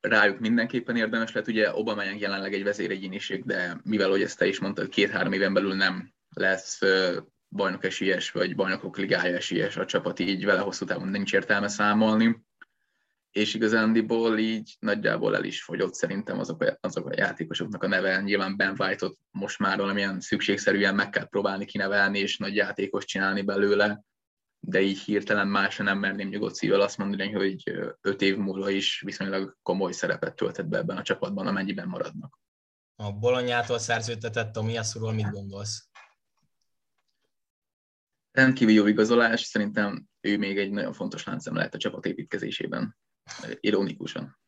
Rájuk 0.00 0.38
mindenképpen 0.38 0.96
érdemes 0.96 1.32
lett, 1.32 1.46
ugye 1.46 1.74
Obama 1.74 2.02
jelenleg 2.02 2.52
egy 2.52 2.64
vezéregyéniség, 2.64 3.44
de 3.44 3.80
mivel, 3.84 4.10
hogy 4.10 4.22
ezt 4.22 4.38
te 4.38 4.46
is 4.46 4.60
mondtad, 4.60 4.88
két-három 4.88 5.32
éven 5.32 5.52
belül 5.52 5.74
nem 5.74 6.12
lesz 6.34 6.80
bajnok 7.48 7.84
esélyes, 7.84 8.30
vagy 8.30 8.54
bajnokok 8.54 8.98
ligája 8.98 9.36
esélyes 9.36 9.76
a 9.76 9.86
csapat, 9.86 10.18
így 10.18 10.44
vele 10.44 10.60
hosszú 10.60 10.84
távon 10.84 11.08
nincs 11.08 11.32
értelme 11.32 11.68
számolni 11.68 12.44
és 13.34 13.54
igazándiból 13.54 14.38
így 14.38 14.76
nagyjából 14.78 15.36
el 15.36 15.44
is 15.44 15.62
fogyott 15.62 15.94
szerintem 15.94 16.38
azok 16.38 16.62
a, 16.62 16.78
azok 16.80 17.06
a 17.06 17.12
játékosoknak 17.16 17.82
a 17.82 17.88
neve. 17.88 18.20
Nyilván 18.20 18.56
Ben 18.56 18.74
White-ot 18.78 19.18
most 19.30 19.58
már 19.58 19.78
valamilyen 19.78 20.20
szükségszerűen 20.20 20.94
meg 20.94 21.10
kell 21.10 21.28
próbálni 21.28 21.64
kinevelni, 21.64 22.18
és 22.18 22.36
nagy 22.38 22.54
játékos 22.54 23.04
csinálni 23.04 23.42
belőle, 23.42 24.04
de 24.60 24.80
így 24.80 24.98
hirtelen 24.98 25.48
másra 25.48 25.84
nem 25.84 25.98
merném 25.98 26.28
nyugodt 26.28 26.54
szívvel 26.54 26.80
azt 26.80 26.98
mondani, 26.98 27.32
hogy 27.32 27.62
öt 28.00 28.22
év 28.22 28.36
múlva 28.36 28.70
is 28.70 29.00
viszonylag 29.00 29.56
komoly 29.62 29.92
szerepet 29.92 30.36
tölthet 30.36 30.68
be 30.68 30.78
ebben 30.78 30.96
a 30.96 31.02
csapatban, 31.02 31.46
amennyiben 31.46 31.88
maradnak. 31.88 32.38
A 32.96 33.12
Bolonyától 33.12 33.78
szerződtetett 33.78 34.52
Tomiasuról 34.52 35.12
mit 35.12 35.30
gondolsz? 35.30 35.88
Rendkívül 38.30 38.74
jó 38.74 38.86
igazolás, 38.86 39.40
szerintem 39.40 40.08
ő 40.20 40.38
még 40.38 40.58
egy 40.58 40.70
nagyon 40.70 40.92
fontos 40.92 41.24
láncem 41.24 41.54
lehet 41.54 41.74
a 41.74 41.78
csapat 41.78 42.06
építkezésében. 42.06 42.96
Ironikusan. 43.60 44.38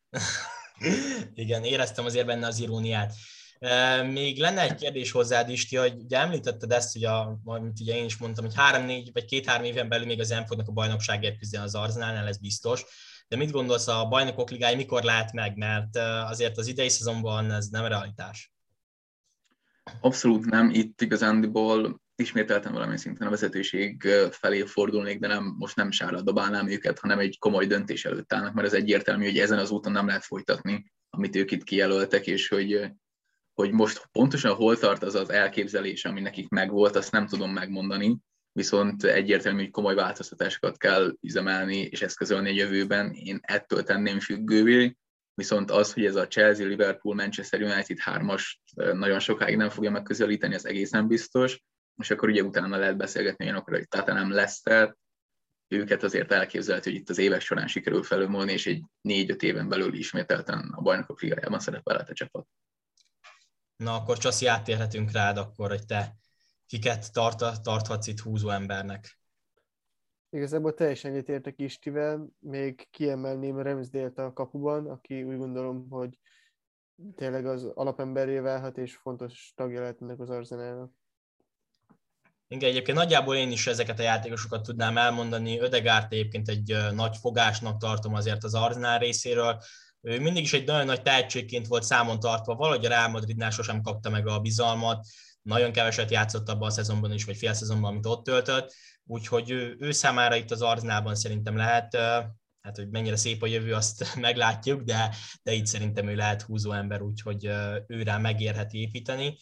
Igen, 1.33 1.63
éreztem 1.63 2.05
azért 2.05 2.25
benne 2.25 2.47
az 2.47 2.59
iróniát. 2.59 3.13
Még 4.11 4.39
lenne 4.39 4.61
egy 4.61 4.75
kérdés 4.75 5.11
hozzád 5.11 5.49
is, 5.49 5.75
hogy 5.77 5.93
ugye 5.93 6.17
említetted 6.17 6.71
ezt, 6.71 6.93
hogy 6.93 7.03
a, 7.03 7.39
amit 7.43 7.79
ugye 7.79 7.95
én 7.95 8.05
is 8.05 8.17
mondtam, 8.17 8.45
hogy 8.45 8.55
három-négy 8.55 9.09
vagy 9.13 9.25
két-három 9.25 9.65
éven 9.65 9.89
belül 9.89 10.05
még 10.05 10.19
az 10.19 10.31
Enfordnak 10.31 10.67
a 10.67 10.71
bajnokságért 10.71 11.37
küzdeni 11.37 11.63
az 11.63 11.75
Arzenálnál, 11.75 12.27
ez 12.27 12.37
biztos. 12.37 12.85
De 13.27 13.35
mit 13.35 13.51
gondolsz, 13.51 13.87
a 13.87 14.05
bajnokok 14.05 14.49
ligája 14.49 14.75
mikor 14.75 15.03
lát 15.03 15.31
meg? 15.33 15.55
Mert 15.55 15.95
azért 16.29 16.57
az 16.57 16.67
idei 16.67 16.89
szezonban 16.89 17.51
ez 17.51 17.67
nem 17.67 17.85
realitás. 17.85 18.51
Abszolút 20.01 20.45
nem. 20.45 20.69
Itt 20.69 21.01
igazándiból 21.01 22.01
ismételten 22.15 22.73
valami 22.73 22.97
szinten 22.97 23.27
a 23.27 23.29
vezetőség 23.29 24.07
felé 24.29 24.61
fordulnék, 24.61 25.19
de 25.19 25.27
nem, 25.27 25.55
most 25.57 25.75
nem 25.75 25.91
sárra 25.91 26.21
dobálnám 26.21 26.67
őket, 26.67 26.99
hanem 26.99 27.19
egy 27.19 27.39
komoly 27.39 27.65
döntés 27.65 28.05
előtt 28.05 28.33
állnak, 28.33 28.53
mert 28.53 28.67
ez 28.67 28.73
egyértelmű, 28.73 29.25
hogy 29.25 29.39
ezen 29.39 29.57
az 29.57 29.71
úton 29.71 29.91
nem 29.91 30.07
lehet 30.07 30.23
folytatni, 30.23 30.91
amit 31.09 31.35
ők 31.35 31.51
itt 31.51 31.63
kijelöltek, 31.63 32.27
és 32.27 32.47
hogy, 32.47 32.91
hogy 33.53 33.71
most 33.71 34.09
pontosan 34.11 34.53
hol 34.53 34.77
tart 34.77 35.03
az 35.03 35.15
az 35.15 35.29
elképzelés, 35.29 36.05
ami 36.05 36.21
nekik 36.21 36.49
megvolt, 36.49 36.95
azt 36.95 37.11
nem 37.11 37.27
tudom 37.27 37.51
megmondani, 37.51 38.17
viszont 38.51 39.03
egyértelmű, 39.03 39.61
hogy 39.61 39.71
komoly 39.71 39.95
változtatásokat 39.95 40.77
kell 40.77 41.15
üzemelni 41.21 41.77
és 41.77 42.01
eszközölni 42.01 42.49
a 42.49 42.53
jövőben. 42.53 43.11
Én 43.11 43.39
ettől 43.41 43.83
tenném 43.83 44.19
függővé, 44.19 44.97
viszont 45.37 45.71
az, 45.71 45.93
hogy 45.93 46.05
ez 46.05 46.15
a 46.15 46.27
Chelsea, 46.27 46.65
Liverpool, 46.65 47.15
Manchester 47.15 47.61
United 47.61 47.99
hármas 47.99 48.61
nagyon 48.75 49.19
sokáig 49.19 49.57
nem 49.57 49.69
fogja 49.69 49.91
megközelíteni, 49.91 50.55
az 50.55 50.65
egészen 50.65 51.07
biztos 51.07 51.61
és 51.97 52.09
akkor 52.09 52.29
ugye 52.29 52.43
utána 52.43 52.77
lehet 52.77 52.97
beszélgetni 52.97 53.45
olyanokra, 53.45 53.75
hogy 53.75 53.87
Tottenham 53.87 54.31
Leicester, 54.31 54.95
őket 55.67 56.03
azért 56.03 56.31
elképzelhető, 56.31 56.91
hogy 56.91 56.99
itt 56.99 57.09
az 57.09 57.17
évek 57.17 57.41
során 57.41 57.67
sikerül 57.67 58.03
felülmúlni, 58.03 58.51
és 58.51 58.65
egy 58.65 58.83
négy-öt 59.01 59.43
éven 59.43 59.69
belül 59.69 59.93
ismételten 59.93 60.73
a 60.75 60.81
bajnokok 60.81 61.21
ligájában 61.21 61.59
szerepelhet 61.59 62.09
a 62.09 62.13
csapat. 62.13 62.47
Na 63.75 63.95
akkor 63.95 64.17
Csaszi, 64.17 64.47
áttérhetünk 64.47 65.11
rád 65.11 65.37
akkor, 65.37 65.69
hogy 65.69 65.85
te 65.85 66.15
kiket 66.65 67.13
tart, 67.13 67.61
tarthatsz 67.61 68.07
itt 68.07 68.19
húzó 68.19 68.49
embernek. 68.49 69.19
Igazából 70.29 70.73
teljesen 70.73 71.11
egyetértek 71.11 71.59
Istivel, 71.59 72.27
még 72.39 72.87
kiemelném 72.91 73.59
Remsdale-t 73.59 74.17
a 74.17 74.33
kapuban, 74.33 74.87
aki 74.87 75.23
úgy 75.23 75.37
gondolom, 75.37 75.89
hogy 75.89 76.17
tényleg 77.15 77.45
az 77.45 77.63
alapemberé 77.63 78.39
válhat, 78.39 78.77
és 78.77 78.95
fontos 78.95 79.51
tagja 79.55 79.79
lehet 79.79 80.01
ennek 80.01 80.19
az 80.19 80.29
arzenálnak. 80.29 80.91
Igen, 82.47 82.69
egyébként 82.69 82.97
nagyjából 82.97 83.35
én 83.35 83.51
is 83.51 83.67
ezeket 83.67 83.99
a 83.99 84.03
játékosokat 84.03 84.63
tudnám 84.63 84.97
elmondani. 84.97 85.59
Ödegárt 85.59 86.13
egyébként 86.13 86.49
egy 86.49 86.77
nagy 86.93 87.17
fogásnak 87.17 87.77
tartom 87.77 88.13
azért 88.13 88.43
az 88.43 88.53
Arzenál 88.53 88.99
részéről. 88.99 89.61
Ő 90.01 90.19
mindig 90.19 90.43
is 90.43 90.53
egy 90.53 90.65
nagyon 90.65 90.85
nagy 90.85 91.01
tehetségként 91.01 91.67
volt 91.67 91.83
számon 91.83 92.19
tartva, 92.19 92.55
valahogy 92.55 92.85
a 92.85 92.89
Real 92.89 93.07
Madridnál 93.07 93.49
sosem 93.49 93.81
kapta 93.81 94.09
meg 94.09 94.27
a 94.27 94.39
bizalmat, 94.39 95.05
nagyon 95.41 95.71
keveset 95.71 96.11
játszott 96.11 96.49
abban 96.49 96.67
a 96.67 96.71
szezonban 96.71 97.11
is, 97.11 97.25
vagy 97.25 97.37
fél 97.37 97.53
szezonban, 97.53 97.91
amit 97.91 98.05
ott 98.05 98.23
töltött, 98.23 98.73
úgyhogy 99.07 99.49
ő, 99.49 99.75
ő 99.79 99.91
számára 99.91 100.35
itt 100.35 100.51
az 100.51 100.61
Arznában 100.61 101.15
szerintem 101.15 101.55
lehet, 101.55 101.95
hát 102.61 102.75
hogy 102.75 102.89
mennyire 102.89 103.15
szép 103.15 103.41
a 103.41 103.47
jövő, 103.47 103.73
azt 103.73 104.15
meglátjuk, 104.27 104.81
de, 104.81 105.15
de 105.43 105.53
itt 105.53 105.65
szerintem 105.65 106.07
ő 106.07 106.15
lehet 106.15 106.41
húzó 106.41 106.71
ember, 106.71 107.01
úgyhogy 107.01 107.45
ő 107.87 108.03
rá 108.03 108.17
megérheti 108.17 108.79
építeni. 108.81 109.37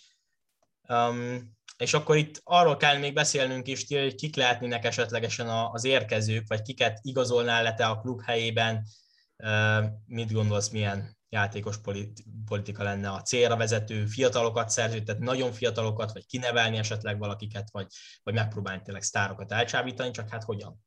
Um, 0.88 1.53
és 1.77 1.93
akkor 1.93 2.17
itt 2.17 2.41
arról 2.43 2.77
kell 2.77 2.98
még 2.98 3.13
beszélnünk 3.13 3.67
is, 3.67 3.86
hogy 3.88 4.15
kik 4.15 4.36
lehetnének 4.36 4.86
esetlegesen 4.86 5.48
az 5.50 5.84
érkezők, 5.84 6.48
vagy 6.48 6.62
kiket 6.62 7.00
igazolnál 7.01 7.63
le 7.63 7.74
te 7.74 7.86
a 7.86 8.00
klub 8.00 8.22
helyében, 8.22 8.86
mit 10.05 10.31
gondolsz, 10.31 10.69
milyen 10.69 11.14
játékos 11.29 11.75
politika 12.46 12.84
lenne 12.84 13.10
a 13.10 13.22
célra 13.22 13.58
vezető, 13.58 14.05
fiatalokat 14.05 14.70
szerződtet, 14.70 15.20
nagyon 15.20 15.51
fiatalokat, 15.51 16.13
vagy 16.13 16.25
kinevelni 16.25 16.77
esetleg 16.77 17.20
valakiket, 17.20 17.67
vagy, 17.72 17.88
vagy 18.24 18.34
megpróbálni 18.34 18.82
tényleg 18.84 19.03
sztárokat 19.03 19.51
elcsábítani, 19.51 20.12
csak 20.12 20.29
hát 20.29 20.44
hogyan? 20.44 20.84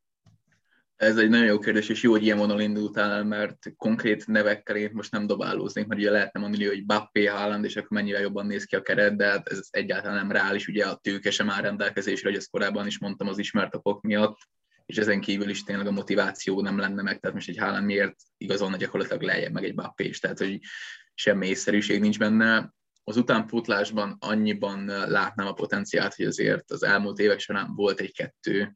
Ez 0.97 1.17
egy 1.17 1.29
nagyon 1.29 1.47
jó 1.47 1.59
kérdés, 1.59 1.89
és 1.89 2.03
jó, 2.03 2.11
hogy 2.11 2.23
ilyen 2.23 2.39
vonal 2.39 2.61
indultál, 2.61 3.25
mert 3.25 3.73
konkrét 3.77 4.27
nevekkel 4.27 4.77
én 4.77 4.91
most 4.93 5.13
nem 5.13 5.27
dobálóznék, 5.27 5.87
mert 5.87 6.01
ugye 6.01 6.11
lehetne 6.11 6.41
mondani, 6.41 6.67
hogy 6.67 6.87
Bappé, 6.87 7.27
Haaland, 7.27 7.65
és 7.65 7.77
akkor 7.77 7.91
mennyivel 7.91 8.21
jobban 8.21 8.47
néz 8.47 8.65
ki 8.65 8.77
a 8.77 8.83
keret, 8.83 9.17
de 9.17 9.27
hát 9.27 9.49
ez 9.49 9.61
egyáltalán 9.71 10.17
nem 10.17 10.33
reális, 10.33 10.69
ugye 10.69 10.87
a 10.87 10.95
tőke 10.95 11.31
sem 11.31 11.51
áll 11.51 11.61
rendelkezésre, 11.61 12.29
hogy 12.29 12.39
ezt 12.39 12.51
korábban 12.51 12.87
is 12.87 12.99
mondtam 12.99 13.29
az 13.29 13.39
ismert 13.39 13.75
okok 13.75 14.03
miatt, 14.03 14.39
és 14.89 14.97
ezen 14.97 15.21
kívül 15.21 15.49
is 15.49 15.63
tényleg 15.63 15.87
a 15.87 15.91
motiváció 15.91 16.61
nem 16.61 16.79
lenne 16.79 17.03
meg, 17.03 17.19
tehát 17.19 17.37
most 17.37 17.49
egy 17.49 17.59
Haaland 17.59 17.85
miért 17.85 18.17
igazolna 18.37 18.77
gyakorlatilag 18.77 19.23
lejjebb 19.23 19.53
meg 19.53 19.65
egy 19.65 19.75
Bappé 19.75 20.11
tehát 20.11 20.39
hogy 20.39 20.61
semmi 21.15 21.47
észszerűség 21.47 22.01
nincs 22.01 22.19
benne. 22.19 22.73
Az 23.05 23.17
utánpótlásban 23.17 24.17
annyiban 24.21 24.85
látnám 24.87 25.47
a 25.47 25.53
potenciált, 25.53 26.15
hogy 26.15 26.27
azért 26.27 26.71
az 26.71 26.83
elmúlt 26.83 27.19
évek 27.19 27.39
során 27.39 27.75
volt 27.75 28.01
egy-kettő 28.01 28.73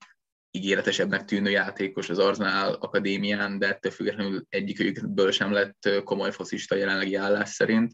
ígéretesebbnek 0.51 1.25
tűnő 1.25 1.51
játékos 1.51 2.09
az 2.09 2.19
Arsenal 2.19 2.73
Akadémián, 2.73 3.59
de 3.59 3.69
ettől 3.69 3.93
függetlenül 3.93 4.45
egyikőjükből 4.49 5.31
sem 5.31 5.53
lett 5.53 5.89
komoly 6.05 6.33
foszista 6.33 6.75
jelenlegi 6.75 7.15
állás 7.15 7.49
szerint. 7.49 7.93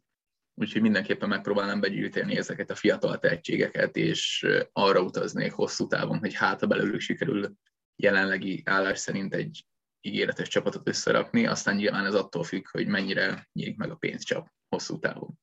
Úgyhogy 0.55 0.83
mindenképpen 0.83 1.29
megpróbálnám 1.29 1.81
begyűjteni 1.81 2.37
ezeket 2.37 2.71
a 2.71 2.75
fiatal 2.75 3.19
tehetségeket, 3.19 3.97
és 3.97 4.47
arra 4.73 5.01
utaznék 5.01 5.53
hosszú 5.53 5.87
távon, 5.87 6.19
hogy 6.19 6.35
hát 6.35 6.61
ha 6.61 6.67
belőlük 6.67 7.01
sikerül 7.01 7.57
jelenlegi 8.03 8.63
állás 8.65 8.99
szerint 8.99 9.35
egy 9.35 9.67
ígéretes 10.01 10.49
csapatot 10.49 10.89
összerakni, 10.89 11.47
aztán 11.47 11.77
nyilván 11.77 12.07
ez 12.07 12.15
attól 12.15 12.45
függ, 12.45 12.69
hogy 12.69 12.87
mennyire 12.87 13.49
nyílik 13.53 13.77
meg 13.77 13.91
a 13.91 13.97
pénzcsap 13.97 14.49
hosszú 14.69 14.99
távon. 14.99 15.39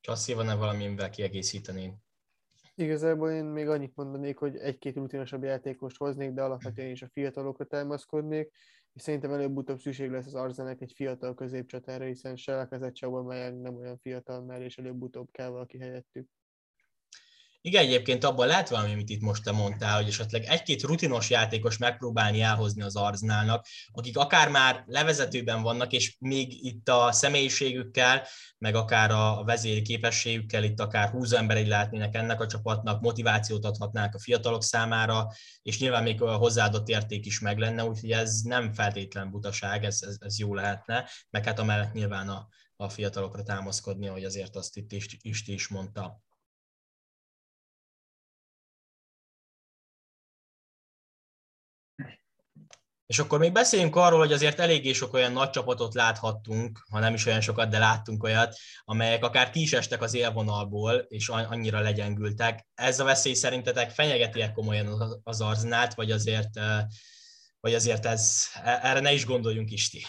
Csasszi, 0.00 0.32
van-e 0.32 0.54
valamivel 0.54 1.10
kiegészíteni? 1.10 1.94
Igazából 2.74 3.30
én 3.30 3.44
még 3.44 3.68
annyit 3.68 3.96
mondanék, 3.96 4.38
hogy 4.38 4.56
egy-két 4.56 4.96
rutinosabb 4.96 5.42
játékost 5.42 5.96
hoznék, 5.96 6.32
de 6.32 6.42
alapvetően 6.42 6.90
is 6.90 7.02
a 7.02 7.10
fiatalokra 7.12 7.64
támaszkodnék, 7.64 8.52
és 8.92 9.02
szerintem 9.02 9.32
előbb-utóbb 9.32 9.80
szükség 9.80 10.10
lesz 10.10 10.26
az 10.26 10.34
Arzenek 10.34 10.80
egy 10.80 10.92
fiatal 10.94 11.34
középcsatára, 11.34 12.04
hiszen 12.04 12.36
se 12.36 12.54
Lakezett, 12.54 12.96
se 12.96 13.06
nem 13.06 13.76
olyan 13.76 13.98
fiatal 13.98 14.44
már, 14.44 14.62
és 14.62 14.78
előbb-utóbb 14.78 15.30
kell 15.30 15.48
valaki 15.48 15.78
helyettük. 15.78 16.28
Igen, 17.64 17.82
egyébként 17.82 18.24
abban 18.24 18.46
lehet 18.46 18.68
valami, 18.68 18.92
amit 18.92 19.08
itt 19.08 19.20
most 19.20 19.42
te 19.42 19.52
mondtál, 19.52 19.96
hogy 19.96 20.08
esetleg 20.08 20.44
egy-két 20.44 20.82
rutinos 20.82 21.30
játékos 21.30 21.78
megpróbálni 21.78 22.40
elhozni 22.40 22.82
az 22.82 22.96
Arználnak, 22.96 23.66
akik 23.92 24.16
akár 24.16 24.48
már 24.48 24.84
levezetőben 24.86 25.62
vannak, 25.62 25.92
és 25.92 26.16
még 26.18 26.64
itt 26.64 26.88
a 26.88 27.12
személyiségükkel, 27.12 28.26
meg 28.58 28.74
akár 28.74 29.10
a 29.10 29.42
vezéri 29.44 29.82
képességükkel, 29.82 30.64
itt 30.64 30.80
akár 30.80 31.08
húzó 31.08 31.36
emberei 31.36 31.66
lehetnének 31.66 32.14
ennek 32.14 32.40
a 32.40 32.46
csapatnak, 32.46 33.00
motivációt 33.00 33.64
adhatnák 33.64 34.14
a 34.14 34.20
fiatalok 34.20 34.62
számára, 34.62 35.26
és 35.62 35.78
nyilván 35.80 36.02
még 36.02 36.22
a 36.22 36.36
hozzáadott 36.36 36.88
érték 36.88 37.26
is 37.26 37.40
meg 37.40 37.58
lenne, 37.58 37.84
úgyhogy 37.84 38.10
ez 38.10 38.40
nem 38.40 38.72
feltétlen 38.72 39.30
butaság, 39.30 39.84
ez, 39.84 39.98
ez, 40.02 40.16
ez 40.20 40.38
jó 40.38 40.54
lehetne, 40.54 41.08
meg 41.30 41.44
hát 41.44 41.58
amellett 41.58 41.92
nyilván 41.92 42.28
a, 42.28 42.48
a 42.76 42.88
fiatalokra 42.88 43.42
támaszkodni, 43.42 44.06
hogy 44.06 44.24
azért 44.24 44.56
azt 44.56 44.76
itt 44.76 44.92
is, 44.92 45.06
is, 45.20 45.48
is 45.48 45.68
mondta. 45.68 46.20
És 53.12 53.18
akkor 53.18 53.38
még 53.38 53.52
beszéljünk 53.52 53.96
arról, 53.96 54.18
hogy 54.18 54.32
azért 54.32 54.58
eléggé 54.58 54.92
sok 54.92 55.12
olyan 55.12 55.32
nagy 55.32 55.50
csapatot 55.50 55.94
láthattunk, 55.94 56.78
ha 56.90 56.98
nem 56.98 57.14
is 57.14 57.26
olyan 57.26 57.40
sokat, 57.40 57.68
de 57.68 57.78
láttunk 57.78 58.22
olyat, 58.22 58.56
amelyek 58.84 59.24
akár 59.24 59.50
ki 59.50 59.60
is 59.60 59.72
estek 59.72 60.02
az 60.02 60.14
élvonalból, 60.14 60.94
és 61.08 61.28
annyira 61.28 61.80
legyengültek. 61.80 62.66
Ez 62.74 63.00
a 63.00 63.04
veszély 63.04 63.32
szerintetek 63.34 63.90
fenyegeti-e 63.90 64.52
komolyan 64.52 65.20
az 65.24 65.40
arzenát, 65.40 65.94
vagy 65.94 66.10
azért, 66.10 66.50
vagy 67.60 67.74
azért 67.74 68.06
ez, 68.06 68.46
e, 68.62 68.80
erre 68.82 69.00
ne 69.00 69.12
is 69.12 69.26
gondoljunk, 69.26 69.70
Isti? 69.70 70.02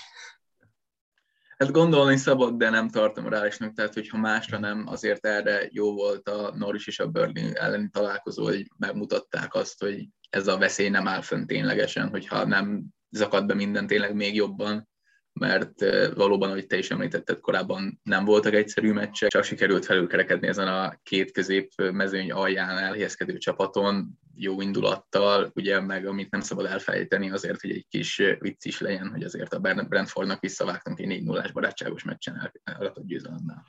Hát 1.57 1.71
gondolni 1.71 2.17
szabad, 2.17 2.53
de 2.53 2.69
nem 2.69 2.89
tartom 2.89 3.29
reálisnak, 3.29 3.73
tehát 3.73 3.93
hogyha 3.93 4.17
másra 4.17 4.59
nem, 4.59 4.87
azért 4.87 5.25
erre 5.25 5.67
jó 5.71 5.93
volt 5.93 6.29
a 6.29 6.55
Norris 6.55 6.87
és 6.87 6.99
a 6.99 7.07
Berlin 7.07 7.53
elleni 7.55 7.89
találkozó, 7.89 8.43
hogy 8.43 8.71
megmutatták 8.77 9.53
azt, 9.53 9.79
hogy 9.79 10.07
ez 10.33 10.47
a 10.47 10.57
veszély 10.57 10.89
nem 10.89 11.07
áll 11.07 11.21
fönn 11.21 11.45
ténylegesen, 11.45 12.09
hogyha 12.09 12.45
nem 12.45 12.83
zakad 13.09 13.45
be 13.45 13.53
minden 13.53 13.87
tényleg 13.87 14.15
még 14.15 14.35
jobban, 14.35 14.89
mert 15.33 15.73
valóban, 16.15 16.49
ahogy 16.49 16.67
te 16.67 16.77
is 16.77 16.89
említetted, 16.89 17.39
korábban 17.39 17.99
nem 18.03 18.25
voltak 18.25 18.53
egyszerű 18.53 18.91
meccsek, 18.91 19.29
csak 19.29 19.43
sikerült 19.43 19.85
felülkerekedni 19.85 20.47
ezen 20.47 20.67
a 20.67 20.99
két 21.03 21.31
közép 21.31 21.71
mezőny 21.75 22.31
alján 22.31 22.77
elhelyezkedő 22.77 23.37
csapaton, 23.37 24.19
jó 24.35 24.61
indulattal, 24.61 25.51
ugye 25.55 25.79
meg 25.79 26.05
amit 26.05 26.31
nem 26.31 26.41
szabad 26.41 26.65
elfelejteni 26.65 27.31
azért, 27.31 27.61
hogy 27.61 27.71
egy 27.71 27.85
kis 27.89 28.21
vicc 28.39 28.65
is 28.65 28.79
legyen, 28.79 29.09
hogy 29.09 29.23
azért 29.23 29.53
a 29.53 29.59
Brentfordnak 29.59 30.39
visszavágtunk 30.39 30.99
egy 30.99 31.07
4 31.07 31.23
0 31.23 31.45
barátságos 31.53 32.03
meccsen 32.03 32.51
eladatott 32.63 33.05
győzelemmel. 33.05 33.65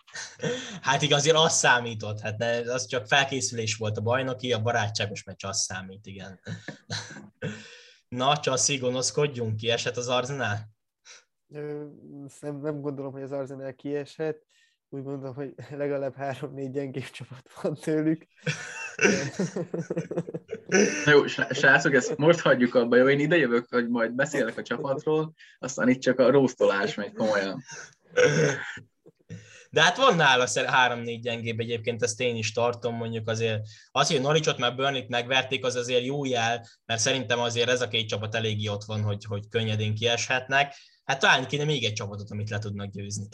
Hát 0.81 1.03
igaz, 1.03 1.19
azért 1.19 1.37
az 1.37 1.53
számított, 1.53 2.21
hát 2.21 2.39
ne, 2.39 2.57
az 2.73 2.87
csak 2.87 3.07
felkészülés 3.07 3.77
volt 3.77 3.97
a 3.97 4.01
bajnoki, 4.01 4.53
a 4.53 4.63
barátságos 4.63 5.25
meccs 5.25 5.45
az 5.45 5.61
számít, 5.61 6.07
igen. 6.07 6.41
Na, 8.09 8.37
Csaszi, 8.37 8.77
gonoszkodjunk, 8.77 9.57
kiesett 9.57 9.97
az 9.97 10.09
Arzenál? 10.09 10.74
Nem, 11.49 12.61
nem 12.61 12.81
gondolom, 12.81 13.13
hogy 13.13 13.23
az 13.23 13.33
Arzenál 13.33 13.75
kieshet. 13.75 14.47
Úgy 14.89 15.03
gondolom, 15.03 15.35
hogy 15.35 15.55
legalább 15.83 16.15
három-négy 16.15 16.71
gyengébb 16.71 17.11
csapat 17.11 17.51
van 17.63 17.75
tőlük. 17.75 18.27
jó, 21.07 21.27
srácok, 21.51 21.95
ezt 21.95 22.17
most 22.17 22.41
hagyjuk 22.41 22.75
abba, 22.75 22.97
jó? 22.97 23.09
Én 23.09 23.19
ide 23.19 23.37
jövök, 23.37 23.67
hogy 23.71 23.89
majd 23.89 24.13
beszélek 24.13 24.59
a 24.59 24.63
csapatról, 24.63 25.35
aztán 25.59 25.89
itt 25.89 26.01
csak 26.01 26.19
a 26.19 26.31
róztolás 26.31 26.95
megy 26.95 27.13
komolyan. 27.13 27.63
De 29.71 29.83
hát 29.83 29.97
van 29.97 30.17
nála 30.17 30.49
három-négy 30.67 31.21
gyengébb 31.21 31.61
egyébként, 31.61 32.03
ezt 32.03 32.21
én 32.21 32.37
is 32.37 32.53
tartom, 32.53 32.97
mondjuk 32.97 33.29
azért 33.29 33.61
az, 33.91 34.11
hogy 34.11 34.21
Noricsot 34.21 34.59
már 34.59 34.75
Burnley-t 34.75 35.09
megverték, 35.09 35.65
az 35.65 35.75
azért 35.75 36.05
jó 36.05 36.25
jel, 36.25 36.67
mert 36.87 37.01
szerintem 37.01 37.39
azért 37.39 37.69
ez 37.69 37.81
a 37.81 37.89
két 37.89 38.09
csapat 38.09 38.35
eléggé 38.35 38.69
ott 38.69 38.85
van, 38.85 39.03
hogy, 39.03 39.25
hogy 39.25 39.49
könnyedén 39.49 39.95
kieshetnek. 39.95 40.75
Hát 41.05 41.21
talán 41.21 41.47
kéne 41.47 41.65
még 41.65 41.85
egy 41.85 41.93
csapatot, 41.93 42.31
amit 42.31 42.51
le 42.51 42.59
tudnak 42.59 42.91
győzni. 42.91 43.29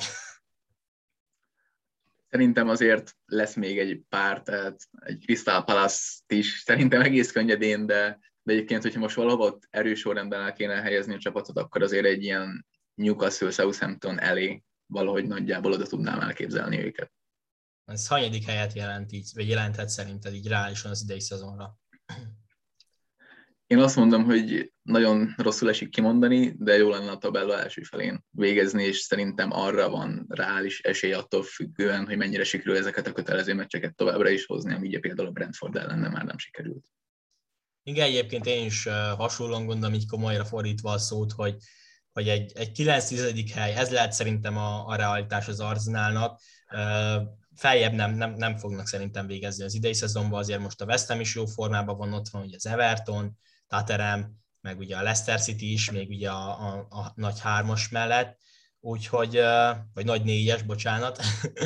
Szerintem 2.31 2.69
azért 2.69 3.17
lesz 3.25 3.55
még 3.55 3.79
egy 3.79 4.01
pár, 4.09 4.43
tehát 4.43 4.89
egy 4.99 5.19
Crystal 5.19 5.65
palace 5.65 6.21
is 6.27 6.63
szerintem 6.65 7.01
egész 7.01 7.33
könnyedén, 7.33 7.87
de, 7.87 8.19
de 8.43 8.53
egyébként, 8.53 8.83
hogyha 8.83 9.01
most 9.01 9.15
valahol 9.15 9.59
erős 9.71 9.99
sorrendben 9.99 10.41
el 10.41 10.53
kéne 10.53 10.75
helyezni 10.75 11.15
a 11.15 11.19
csapatot, 11.19 11.57
akkor 11.57 11.83
azért 11.83 12.05
egy 12.05 12.23
ilyen 12.23 12.67
Newcastle 12.95 13.51
Southampton 13.51 14.21
elé 14.21 14.63
valahogy 14.87 15.27
nagyjából 15.27 15.73
oda 15.73 15.87
tudnám 15.87 16.21
elképzelni 16.21 16.85
őket. 16.85 17.13
Ez 17.85 18.07
hanyadik 18.07 18.45
helyet 18.45 18.73
jelent 18.73 19.13
így, 19.13 19.31
vagy 19.35 19.49
jelenthet 19.49 19.89
szerinted 19.89 20.35
így 20.35 20.49
reálisan 20.49 20.91
az 20.91 21.03
idei 21.03 21.21
szezonra? 21.21 21.79
Én 23.71 23.79
azt 23.79 23.97
mondom, 23.97 24.25
hogy 24.25 24.73
nagyon 24.83 25.35
rosszul 25.37 25.69
esik 25.69 25.91
kimondani, 25.91 26.55
de 26.59 26.77
jó 26.77 26.91
lenne 26.91 27.11
a 27.11 27.19
tabella 27.19 27.61
első 27.61 27.83
felén 27.83 28.25
végezni, 28.31 28.85
és 28.85 28.99
szerintem 28.99 29.53
arra 29.53 29.91
van 29.91 30.27
reális 30.29 30.81
esély 30.81 31.13
attól 31.13 31.43
függően, 31.43 32.07
hogy 32.07 32.17
mennyire 32.17 32.45
sikerül 32.45 32.77
ezeket 32.77 33.07
a 33.07 33.13
kötelező 33.13 33.55
meccseket 33.55 33.95
továbbra 33.95 34.29
is 34.29 34.47
hozni, 34.47 34.75
ami 34.75 34.87
ugye 34.87 34.99
például 34.99 35.29
a 35.29 35.31
Brentford 35.31 35.77
ellen 35.77 35.99
már 35.99 36.25
nem 36.25 36.39
sikerült. 36.39 36.85
Igen, 37.83 38.07
egyébként 38.07 38.47
én 38.47 38.65
is 38.65 38.89
hasonlóan 39.17 39.67
gondolom, 39.67 39.95
így 39.95 40.07
komolyra 40.07 40.45
fordítva 40.45 40.91
a 40.91 40.99
szót, 40.99 41.33
hogy 41.33 41.57
hogy 42.13 42.29
egy, 42.29 42.53
egy 42.55 42.73
9 42.73 43.53
hely, 43.53 43.75
ez 43.75 43.91
lehet 43.91 44.13
szerintem 44.13 44.57
a, 44.57 44.87
a 44.87 44.95
realitás 44.95 45.49
az 45.49 45.61
Arzenálnak. 45.61 46.41
Feljebb 47.55 47.93
nem, 47.93 48.15
nem, 48.15 48.35
nem 48.35 48.57
fognak 48.57 48.87
szerintem 48.87 49.27
végezni 49.27 49.65
az 49.65 49.75
idei 49.75 49.95
szezonban, 49.95 50.39
azért 50.39 50.61
most 50.61 50.81
a 50.81 50.85
West 50.85 51.09
Ham 51.09 51.21
is 51.21 51.35
jó 51.35 51.47
formában 51.47 51.97
van, 51.97 52.13
ott 52.13 52.29
van 52.29 52.43
ugye 52.43 52.57
az 52.57 52.67
Everton, 52.67 53.39
Taterem, 53.71 54.33
meg 54.61 54.79
ugye 54.79 54.97
a 54.97 55.03
Leicester 55.03 55.41
City 55.41 55.73
is, 55.73 55.91
még 55.91 56.09
ugye 56.09 56.31
a, 56.31 56.49
a, 56.49 56.87
a 56.91 57.13
nagy 57.15 57.41
hármas 57.41 57.89
mellett, 57.89 58.39
úgyhogy, 58.81 59.41
vagy 59.95 60.05
nagy 60.05 60.25
négyes, 60.25 60.63
bocsánat, 60.63 61.21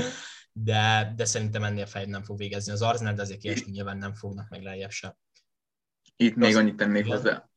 de, 0.53 1.13
de 1.17 1.25
szerintem 1.25 1.65
ennél 1.65 1.87
feljebb 1.87 2.11
nem 2.11 2.23
fog 2.23 2.39
végezni 2.39 2.73
az 2.73 2.83
Arsenal, 2.83 3.15
de 3.15 3.23
azért 3.23 3.41
kiesni 3.41 3.71
nyilván 3.71 3.97
nem 3.97 4.15
fognak 4.15 4.49
meg 4.49 4.63
lejjebb 4.63 4.91
se. 4.91 5.17
Itt 6.17 6.35
még 6.35 6.57
annyit 6.57 6.77
tennék 6.77 7.07
hozzá, 7.07 7.49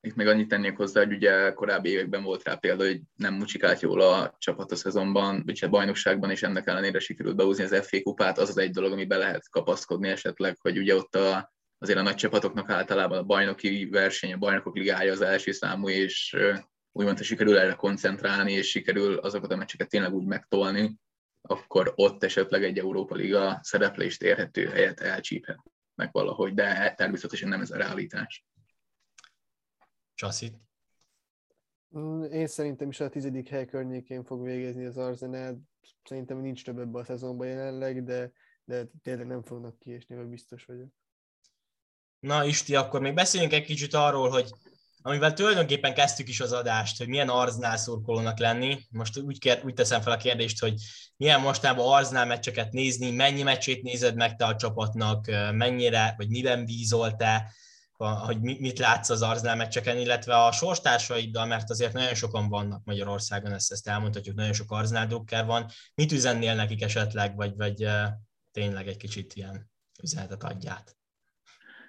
itt 0.00 0.14
még 0.14 0.26
annyit 0.26 0.48
tennék 0.48 0.76
hozzá, 0.76 1.04
hogy 1.04 1.12
ugye 1.12 1.52
korábbi 1.52 1.88
években 1.88 2.22
volt 2.22 2.44
rá 2.44 2.54
példa, 2.54 2.84
hogy 2.84 3.00
nem 3.14 3.34
mucsikált 3.34 3.80
jól 3.80 4.00
a 4.00 4.36
csapat 4.38 4.72
a 4.72 4.76
szezonban, 4.76 5.42
vagy 5.46 5.58
a 5.64 5.68
bajnokságban, 5.68 6.30
és 6.30 6.42
ennek 6.42 6.66
ellenére 6.66 6.98
sikerült 6.98 7.36
beúzni 7.36 7.64
az 7.64 7.86
FA 7.86 8.02
kupát, 8.02 8.38
az 8.38 8.48
az 8.48 8.58
egy 8.58 8.70
dolog, 8.70 8.92
ami 8.92 9.04
be 9.04 9.16
lehet 9.16 9.48
kapaszkodni 9.50 10.08
esetleg, 10.08 10.56
hogy 10.60 10.78
ugye 10.78 10.94
ott 10.94 11.14
a, 11.14 11.52
azért 11.78 11.98
a 11.98 12.02
nagy 12.02 12.14
csapatoknak 12.14 12.70
általában 12.70 13.18
a 13.18 13.24
bajnoki 13.24 13.88
verseny, 13.88 14.32
a 14.32 14.36
bajnokok 14.36 14.76
ligája 14.76 15.12
az 15.12 15.20
első 15.20 15.52
számú, 15.52 15.88
és 15.88 16.36
úgymond, 16.92 17.18
ha 17.18 17.24
sikerül 17.24 17.58
erre 17.58 17.74
koncentrálni, 17.74 18.52
és 18.52 18.68
sikerül 18.68 19.18
azokat 19.18 19.52
a 19.52 19.56
meccseket 19.56 19.88
tényleg 19.88 20.14
úgy 20.14 20.26
megtolni, 20.26 20.98
akkor 21.40 21.92
ott 21.96 22.22
esetleg 22.22 22.64
egy 22.64 22.78
Európa 22.78 23.14
Liga 23.14 23.58
szereplést 23.62 24.22
érhető 24.22 24.66
helyet 24.66 25.00
elcsíphetnek 25.00 26.10
valahogy, 26.10 26.54
de 26.54 26.94
természetesen 26.94 27.48
nem 27.48 27.60
ez 27.60 27.70
a 27.70 27.76
realitás. 27.76 28.46
Csasszit? 30.14 30.56
Mm, 31.98 32.22
én 32.22 32.46
szerintem 32.46 32.88
is 32.88 33.00
a 33.00 33.08
tizedik 33.08 33.48
hely 33.48 33.66
környékén 33.66 34.24
fog 34.24 34.42
végezni 34.42 34.84
az 34.84 34.96
Arsenal. 34.96 35.58
Szerintem 36.04 36.38
nincs 36.38 36.64
több 36.64 36.78
ebbe 36.78 36.98
a 36.98 37.04
szezonban 37.04 37.46
jelenleg, 37.46 38.04
de, 38.04 38.32
de 38.64 38.86
tényleg 39.02 39.26
nem 39.26 39.42
fognak 39.42 39.78
kiesni, 39.78 40.16
vagy 40.16 40.26
biztos 40.26 40.64
vagyok. 40.64 40.88
Na 42.20 42.44
Isti, 42.44 42.74
akkor 42.74 43.00
még 43.00 43.14
beszéljünk 43.14 43.52
egy 43.52 43.64
kicsit 43.64 43.94
arról, 43.94 44.30
hogy 44.30 44.50
amivel 45.02 45.32
tulajdonképpen 45.32 45.94
kezdtük 45.94 46.28
is 46.28 46.40
az 46.40 46.52
adást, 46.52 46.98
hogy 46.98 47.08
milyen 47.08 47.28
Arznál 47.28 47.76
szurkolónak 47.76 48.38
lenni. 48.38 48.78
Most 48.90 49.18
úgy, 49.18 49.38
kér, 49.38 49.60
úgy 49.64 49.74
teszem 49.74 50.00
fel 50.00 50.12
a 50.12 50.16
kérdést, 50.16 50.60
hogy 50.60 50.74
milyen 51.16 51.40
mostában 51.40 51.92
Arznál 51.92 52.26
meccseket 52.26 52.72
nézni, 52.72 53.10
mennyi 53.10 53.42
meccsét 53.42 53.82
nézed 53.82 54.14
meg 54.14 54.36
te 54.36 54.44
a 54.44 54.56
csapatnak, 54.56 55.26
mennyire, 55.52 56.14
vagy 56.16 56.28
miben 56.28 56.64
bízol 56.64 57.16
te, 57.16 57.52
hogy 57.96 58.40
mit 58.40 58.78
látsz 58.78 59.08
az 59.08 59.22
Arsenal 59.22 59.54
meccseken, 59.54 59.98
illetve 59.98 60.44
a 60.44 60.52
sorstársaiddal, 60.52 61.46
mert 61.46 61.70
azért 61.70 61.92
nagyon 61.92 62.14
sokan 62.14 62.48
vannak 62.48 62.84
Magyarországon, 62.84 63.52
ezt, 63.52 63.72
ezt 63.72 63.88
elmondhatjuk, 63.88 64.36
nagyon 64.36 64.52
sok 64.52 64.70
Arsenal 64.70 65.06
drukker 65.06 65.44
van. 65.44 65.70
Mit 65.94 66.12
üzennél 66.12 66.54
nekik 66.54 66.82
esetleg, 66.82 67.36
vagy, 67.36 67.56
vagy 67.56 67.88
tényleg 68.50 68.88
egy 68.88 68.96
kicsit 68.96 69.34
ilyen 69.34 69.70
üzenetet 70.02 70.44
adját? 70.44 70.97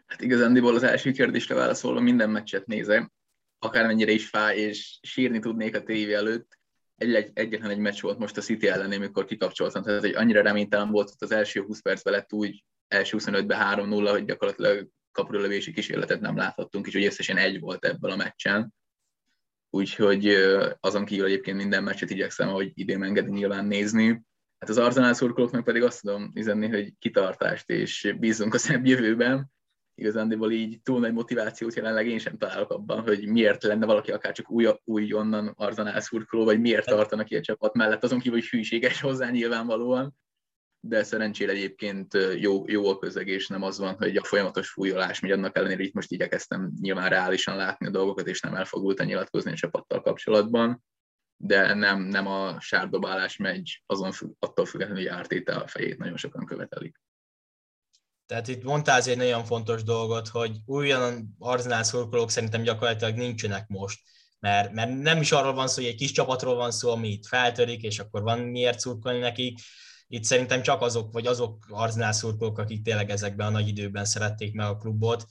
Hát 0.10 0.22
igazándiból 0.22 0.76
az 0.76 0.84
első 0.84 1.12
kérdésre 1.12 1.56
válaszolva 1.56 2.00
minden 2.00 2.30
meccset 2.30 2.66
nézem, 2.66 3.12
akármennyire 3.60 4.12
is 4.12 4.30
fáj, 4.30 4.58
és 4.58 5.00
sírni 5.02 5.40
tudnék 5.40 5.76
a 5.76 5.84
tévé 5.84 6.14
előtt. 6.14 6.58
Egy, 6.96 7.14
egy, 7.14 7.32
egyetlen 7.34 7.70
egy 7.70 7.78
meccs 7.78 8.02
volt 8.02 8.18
most 8.18 8.38
a 8.38 8.42
City 8.42 8.68
ellen, 8.68 8.92
amikor 8.92 9.26
kikapcsoltam, 9.26 9.84
tehát 9.84 10.04
egy 10.04 10.16
annyira 10.16 10.42
reménytelen 10.42 10.90
volt, 10.90 11.08
hogy 11.08 11.18
az 11.20 11.32
első 11.32 11.62
20 11.62 11.82
percben 11.82 12.14
lett 12.14 12.34
úgy 12.34 12.64
első 12.88 13.18
25-ben 13.20 13.80
3-0, 13.80 14.08
hogy 14.12 14.26
gyakorlatilag 14.26 14.88
kapurölövési 15.12 15.72
kísérletet 15.72 16.22
nem 16.22 16.38
láthattunk, 16.38 16.88
és 16.88 16.94
hogy 16.94 17.06
összesen 17.06 17.38
egy 17.38 17.60
volt 17.60 17.86
ebből 17.86 18.12
a 18.12 18.16
meccsen. 18.16 18.74
Úgyhogy 19.70 20.28
azon 20.80 21.06
kívül 21.06 21.26
egyébként 21.26 21.58
minden 21.58 21.84
meccset 21.84 22.10
igyekszem, 22.10 22.48
hogy 22.48 22.72
idén 22.74 23.04
engedni 23.04 23.38
nyilván 23.38 23.66
nézni. 23.66 24.22
Hát 24.60 24.70
az 24.70 24.78
Arzenál 24.78 25.14
szurkolóknak 25.14 25.64
pedig 25.64 25.84
azt 25.84 26.02
tudom 26.02 26.32
üzenni, 26.36 26.68
hogy 26.68 26.94
kitartást 27.00 27.70
és 27.70 28.16
bízunk 28.20 28.54
a 28.54 28.58
szebb 28.58 28.86
jövőben. 28.86 29.52
Igazándiból 30.00 30.52
így 30.52 30.82
túl 30.82 31.00
nagy 31.00 31.14
motivációt 31.14 31.76
jelenleg 31.76 32.08
én 32.08 32.20
sem 32.20 32.38
találok 32.38 32.72
abban, 32.72 33.02
hogy 33.02 33.28
miért 33.28 33.64
lenne 33.64 33.86
valaki 33.86 34.12
akár 34.12 34.34
csak 34.34 34.52
új, 34.52 34.68
új 34.84 35.14
onnan 35.14 35.54
Arzenál 35.58 36.02
szurkoló, 36.02 36.44
vagy 36.44 36.60
miért 36.60 36.86
tartanak 36.86 37.26
ki 37.26 37.36
a 37.36 37.42
csapat 37.42 37.74
mellett, 37.74 38.04
azon 38.04 38.20
kívül, 38.20 38.40
hogy 38.40 38.48
hűséges 38.48 39.02
hozzá 39.02 39.30
nyilvánvalóan 39.30 40.18
de 40.82 41.04
szerencsére 41.04 41.52
egyébként 41.52 42.18
jó, 42.38 42.64
jó 42.68 42.90
a 42.90 42.98
közeg, 42.98 43.28
és 43.28 43.48
nem 43.48 43.62
az 43.62 43.80
van, 43.80 43.96
hogy 43.96 44.18
a 44.18 44.24
folyamatos 44.24 44.70
fújolás 44.70 45.20
megy, 45.20 45.32
annak 45.32 45.58
ellenére 45.58 45.84
itt 45.84 45.94
most 45.94 46.12
igyekeztem 46.12 46.72
nyilván 46.82 47.10
reálisan 47.10 47.56
látni 47.56 47.88
a 47.88 47.92
dolgokat, 47.92 48.28
és 48.28 48.40
nem 48.40 48.56
elfogultan 48.56 49.06
nyilatkozni 49.06 49.52
a 49.52 49.56
csapattal 49.56 50.02
kapcsolatban, 50.02 50.84
de 51.42 51.74
nem, 51.74 52.02
nem 52.02 52.28
a 52.28 52.60
sárdobálás 52.60 53.38
megy, 53.38 53.84
azon 53.86 54.12
függ, 54.12 54.32
attól 54.40 54.66
függetlenül, 54.66 55.04
hogy 55.04 55.12
ártéte 55.12 55.56
a 55.56 55.68
fejét 55.68 55.98
nagyon 55.98 56.18
sokan 56.18 56.46
követelik. 56.46 57.02
Tehát 58.30 58.48
itt 58.48 58.64
mondtál 58.64 59.02
egy 59.02 59.18
nagyon 59.18 59.44
fontos 59.44 59.84
dolgot, 59.84 60.28
hogy 60.28 60.58
újon 60.66 61.36
Arzenál 61.40 61.84
szurkolók 61.84 62.30
szerintem 62.30 62.62
gyakorlatilag 62.62 63.16
nincsenek 63.16 63.68
most, 63.68 64.00
mert, 64.40 64.72
mert 64.72 64.98
nem 64.98 65.22
is 65.22 65.32
arról 65.32 65.54
van 65.54 65.68
szó, 65.68 65.82
hogy 65.82 65.92
egy 65.92 65.98
kis 65.98 66.12
csapatról 66.12 66.56
van 66.56 66.72
szó, 66.72 66.92
ami 66.92 67.10
itt 67.10 67.26
feltörik, 67.26 67.82
és 67.82 68.00
akkor 68.00 68.22
van 68.22 68.40
miért 68.40 68.80
szurkolni 68.80 69.20
nekik, 69.20 69.60
itt 70.08 70.24
szerintem 70.24 70.62
csak 70.62 70.82
azok, 70.82 71.14
vagy 71.14 71.28
azok 71.28 71.66
Arzenál 71.70 72.12
szurkolók, 72.12 72.58
akik 72.58 72.82
tényleg 72.82 73.10
ezekben 73.10 73.48
a 73.48 73.50
nagy 73.50 73.68
időben 73.68 74.06
szerették 74.06 74.54
meg 74.54 74.68
a 74.68 74.78
klubot. 74.78 75.26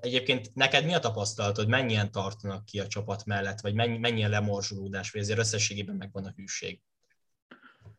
Egyébként 0.00 0.54
neked 0.54 0.84
mi 0.84 0.94
a 0.94 0.98
tapasztalatod, 0.98 1.68
mennyien 1.68 2.10
tartanak 2.10 2.64
ki 2.64 2.80
a 2.80 2.86
csapat 2.86 3.24
mellett, 3.24 3.60
vagy 3.60 3.74
mennyi, 3.74 3.98
mennyien 3.98 4.30
lemorzsolódás, 4.30 5.10
vagy 5.10 5.22
ezért 5.22 5.38
összességében 5.38 5.96
megvan 5.96 6.24
a 6.24 6.32
hűség? 6.36 6.80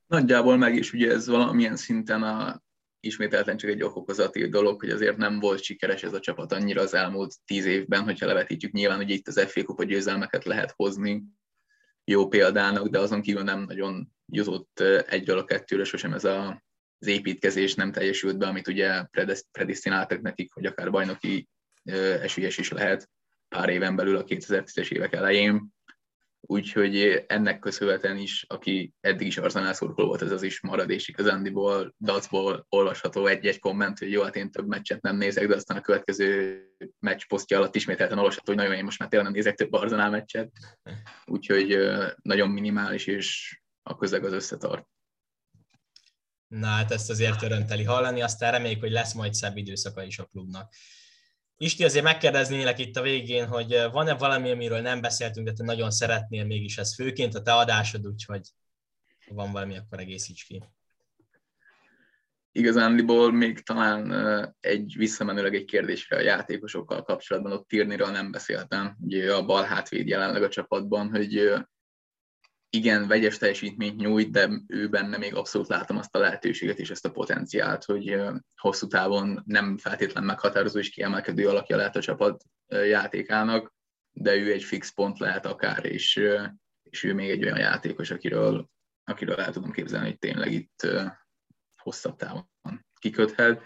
Nagyjából 0.08 0.58
meg 0.58 0.76
is, 0.76 0.94
ugye 0.94 1.12
ez 1.12 1.28
valamilyen 1.28 1.76
szinten 1.76 2.24
a, 2.24 2.66
ismételten 3.00 3.58
csak 3.58 3.70
egy 3.70 3.84
okokozati 3.84 4.48
dolog, 4.48 4.80
hogy 4.80 4.90
azért 4.90 5.18
nem 5.18 5.40
volt 5.40 5.62
sikeres 5.62 6.04
ez 6.04 6.14
a 6.14 6.20
csapat 6.20 6.52
annyira 6.52 6.82
az 6.82 6.94
elmúlt 6.94 7.36
tíz 7.46 7.66
évben, 7.66 8.04
hogyha 8.04 8.26
levetítjük 8.26 8.72
nyilván, 8.72 8.98
hogy 8.98 9.10
itt 9.10 9.28
az 9.28 9.44
FA 9.48 9.64
Kupa 9.64 9.84
győzelmeket 9.84 10.44
lehet 10.44 10.74
hozni, 10.76 11.24
jó 12.04 12.28
példának, 12.28 12.88
de 12.88 13.00
azon 13.00 13.22
kívül 13.22 13.44
nem 13.44 13.64
nagyon 13.64 14.12
jutott 14.26 14.80
egyről 15.08 15.38
a 15.38 15.44
kettőre 15.44 15.84
sosem 15.84 16.14
ez 16.14 16.24
a, 16.24 16.64
az 17.00 17.08
építkezés 17.08 17.76
nem 17.76 17.92
teljesült 17.92 18.38
be, 18.38 18.48
amit 18.48 18.68
ugye 18.68 19.04
predisztináltak 19.52 20.22
nekik, 20.22 20.54
hogy 20.54 20.66
akár 20.66 20.92
bajnoki 20.92 21.48
esélyes 22.22 22.58
is 22.58 22.72
lehet 22.72 23.10
pár 23.48 23.70
éven 23.70 23.96
belül 23.96 24.16
a 24.16 24.24
2010-es 24.24 24.92
évek 24.92 25.14
elején. 25.14 25.76
Úgyhogy 26.50 27.24
ennek 27.28 27.60
köszönhetően 27.60 28.18
is, 28.18 28.46
aki 28.48 28.94
eddig 29.02 29.28
is 29.28 29.38
Arsenal 29.38 29.74
szurkoló 29.74 30.08
volt, 30.08 30.22
ez 30.22 30.32
az 30.32 30.44
is 30.44 30.62
marad, 30.62 30.90
és 30.90 31.08
igazándiból 31.08 31.96
dacból 32.00 32.66
olvasható 32.70 33.26
egy-egy 33.26 33.60
komment, 33.60 34.00
hogy 34.00 34.12
jó, 34.12 34.22
hát 34.22 34.36
én 34.36 34.52
több 34.52 34.68
meccset 34.68 35.02
nem 35.02 35.18
nézek, 35.18 35.48
de 35.48 35.56
aztán 35.56 35.78
a 35.78 35.82
következő 35.82 36.62
meccs 37.00 37.22
posztja 37.28 37.58
alatt 37.58 37.76
ismételten 37.76 38.18
olvasható, 38.18 38.44
hogy 38.46 38.56
nagyon 38.56 38.74
én 38.74 38.84
most 38.84 39.00
már 39.00 39.10
tényleg 39.10 39.28
nem 39.28 39.38
nézek 39.38 39.56
több 39.56 39.74
Arsenal 39.74 40.10
meccset. 40.10 40.52
Úgyhogy 41.26 41.78
nagyon 42.22 42.50
minimális, 42.50 43.06
és 43.06 43.60
a 43.84 43.96
közeg 43.96 44.24
az 44.26 44.34
összetart. 44.34 44.86
Na 46.48 46.68
hát 46.68 46.92
ezt 46.92 47.10
azért 47.10 47.42
örömteli 47.42 47.84
hallani, 47.84 48.22
aztán 48.22 48.52
reméljük, 48.52 48.80
hogy 48.80 48.92
lesz 48.92 49.14
majd 49.14 49.34
szebb 49.34 49.58
időszaka 49.58 50.04
is 50.04 50.20
a 50.20 50.26
klubnak. 50.26 50.74
Isti, 51.60 51.84
azért 51.84 52.04
megkérdeznélek 52.04 52.80
itt 52.80 52.96
a 52.96 53.02
végén, 53.02 53.48
hogy 53.48 53.72
eh, 53.72 53.92
van-e 53.92 54.14
valami, 54.14 54.52
amiről 54.52 54.82
nem 54.82 55.02
beszéltünk, 55.02 55.48
de 55.48 55.54
te 55.54 55.64
nagyon 55.64 55.92
szeretnél 55.92 56.46
mégis 56.46 56.78
ez 56.78 56.96
főként 56.96 57.36
a 57.36 57.42
te 57.42 57.54
adásod, 57.54 58.08
úgyhogy 58.08 58.42
ha 59.28 59.34
van 59.34 59.52
valami, 59.52 59.78
akkor 59.78 60.00
egészíts 60.00 60.46
ki. 60.46 60.64
Igazándiból 62.52 63.32
még 63.32 63.60
talán 63.60 64.14
eh, 64.14 64.50
egy 64.60 64.94
visszamenőleg 64.98 65.56
egy 65.56 65.66
kérdésre 65.66 66.16
a 66.16 66.22
játékosokkal 66.22 67.04
kapcsolatban, 67.04 67.52
ott 67.52 67.68
Tirniről 67.68 68.12
nem 68.12 68.32
beszéltem, 68.32 68.98
ugye 69.00 69.34
a 69.34 69.46
bal 69.46 69.64
hátvéd 69.64 70.08
jelenleg 70.08 70.44
a 70.44 70.50
csapatban, 70.50 71.10
hogy 71.10 71.38
eh, 71.38 71.62
igen, 72.70 73.08
vegyes 73.08 73.38
teljesítményt 73.38 73.98
nyújt, 73.98 74.32
de 74.32 74.50
ő 74.68 74.90
benne 74.90 75.18
még 75.18 75.36
abszolút 75.36 75.68
látom 75.68 75.98
azt 75.98 76.16
a 76.16 76.20
lehetőséget 76.20 76.80
és 76.80 76.90
ezt 76.90 77.06
a 77.06 77.12
potenciált, 77.12 77.84
hogy 77.84 78.18
hosszú 78.56 78.88
távon 78.88 79.44
nem 79.46 79.78
feltétlen 79.78 80.24
meghatározó 80.24 80.80
és 80.80 80.90
kiemelkedő 80.90 81.48
alakja 81.48 81.76
lehet 81.76 81.96
a 81.96 82.02
csapat 82.02 82.44
játékának, 82.68 83.74
de 84.12 84.36
ő 84.36 84.52
egy 84.52 84.64
fix 84.64 84.90
pont 84.94 85.20
lehet 85.20 85.46
akár, 85.46 85.86
és, 85.86 86.22
és 86.84 87.04
ő 87.04 87.14
még 87.14 87.30
egy 87.30 87.44
olyan 87.44 87.60
játékos, 87.60 88.12
akiről, 88.12 88.70
akiről 89.04 89.40
el 89.42 89.52
tudom 89.52 89.72
képzelni, 89.72 90.08
hogy 90.08 90.20
tényleg 90.20 90.52
itt 90.52 90.88
hosszabb 91.82 92.16
távon 92.16 92.50
kiköthet, 93.00 93.62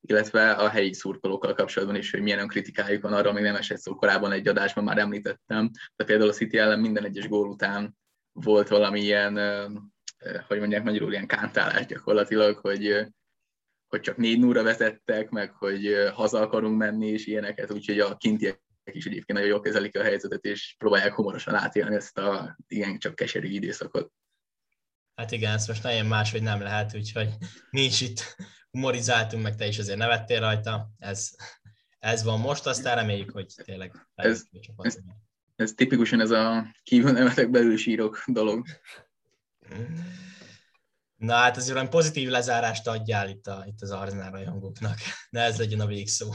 illetve 0.00 0.50
a 0.50 0.68
helyi 0.68 0.92
szurkolókkal 0.92 1.54
kapcsolatban 1.54 1.96
is, 1.96 2.10
hogy 2.10 2.22
milyen 2.22 2.48
kritikájuk 2.48 3.02
van, 3.02 3.12
arra 3.12 3.32
még 3.32 3.42
nem 3.42 3.54
esett 3.54 3.78
szó 3.78 3.94
korábban 3.94 4.32
egy 4.32 4.48
adásban, 4.48 4.84
már 4.84 4.98
említettem, 4.98 5.70
de 5.96 6.04
például 6.04 6.30
a 6.30 6.32
City 6.32 6.58
ellen 6.58 6.80
minden 6.80 7.04
egyes 7.04 7.28
gól 7.28 7.48
után 7.48 7.96
volt 8.34 8.68
valami 8.68 9.00
ilyen, 9.00 9.36
hogy 10.46 10.58
mondják 10.58 10.82
magyarul, 10.82 11.12
ilyen 11.12 11.26
kántálás 11.26 11.86
gyakorlatilag, 11.86 12.56
hogy, 12.56 13.06
hogy 13.86 14.00
csak 14.00 14.16
négy 14.16 14.38
núra 14.38 14.62
vezettek, 14.62 15.28
meg 15.28 15.50
hogy 15.50 16.10
haza 16.12 16.40
akarunk 16.40 16.78
menni, 16.78 17.06
és 17.06 17.26
ilyeneket, 17.26 17.70
úgyhogy 17.70 18.00
a 18.00 18.16
kintiek 18.16 18.62
is 18.90 19.06
egyébként 19.06 19.32
nagyon 19.38 19.48
jól 19.48 19.60
kezelik 19.60 19.98
a 19.98 20.02
helyzetet, 20.02 20.44
és 20.44 20.74
próbálják 20.78 21.14
humorosan 21.14 21.54
átélni 21.54 21.94
ezt 21.94 22.18
a 22.18 22.56
igen 22.68 22.98
csak 22.98 23.14
keserű 23.14 23.48
időszakot. 23.48 24.12
Hát 25.14 25.30
igen, 25.30 25.52
ezt 25.52 25.68
most 25.68 25.82
nagyon 25.82 26.06
más, 26.06 26.30
hogy 26.30 26.42
nem 26.42 26.60
lehet, 26.60 26.94
úgyhogy 26.94 27.28
nincs 27.70 28.00
itt 28.00 28.36
humorizáltunk, 28.70 29.42
meg 29.42 29.56
te 29.56 29.66
is 29.66 29.78
azért 29.78 29.98
nevettél 29.98 30.40
rajta. 30.40 30.90
Ez, 30.98 31.30
ez 31.98 32.22
van 32.22 32.40
most, 32.40 32.66
aztán 32.66 32.96
reméljük, 32.96 33.30
hogy 33.30 33.46
tényleg 33.64 34.08
ez, 34.14 34.44
ez, 34.76 34.98
ez 35.56 35.72
tipikusan 35.72 36.20
ez 36.20 36.30
a 36.30 36.74
kívül 36.82 37.12
nevetek 37.12 37.50
belül 37.50 37.76
sírok 37.76 38.22
dolog. 38.26 38.66
Na 41.16 41.34
hát 41.34 41.56
azért 41.56 41.76
olyan 41.76 41.90
pozitív 41.90 42.28
lezárást 42.28 42.86
adjál 42.86 43.28
itt, 43.28 43.46
a, 43.46 43.64
itt 43.66 43.80
az 43.80 43.90
Arzenál 43.90 44.30
rajongóknak. 44.30 44.98
Ne 45.30 45.40
ez 45.40 45.58
legyen 45.58 45.80
a 45.80 45.86
végszó. 45.86 46.32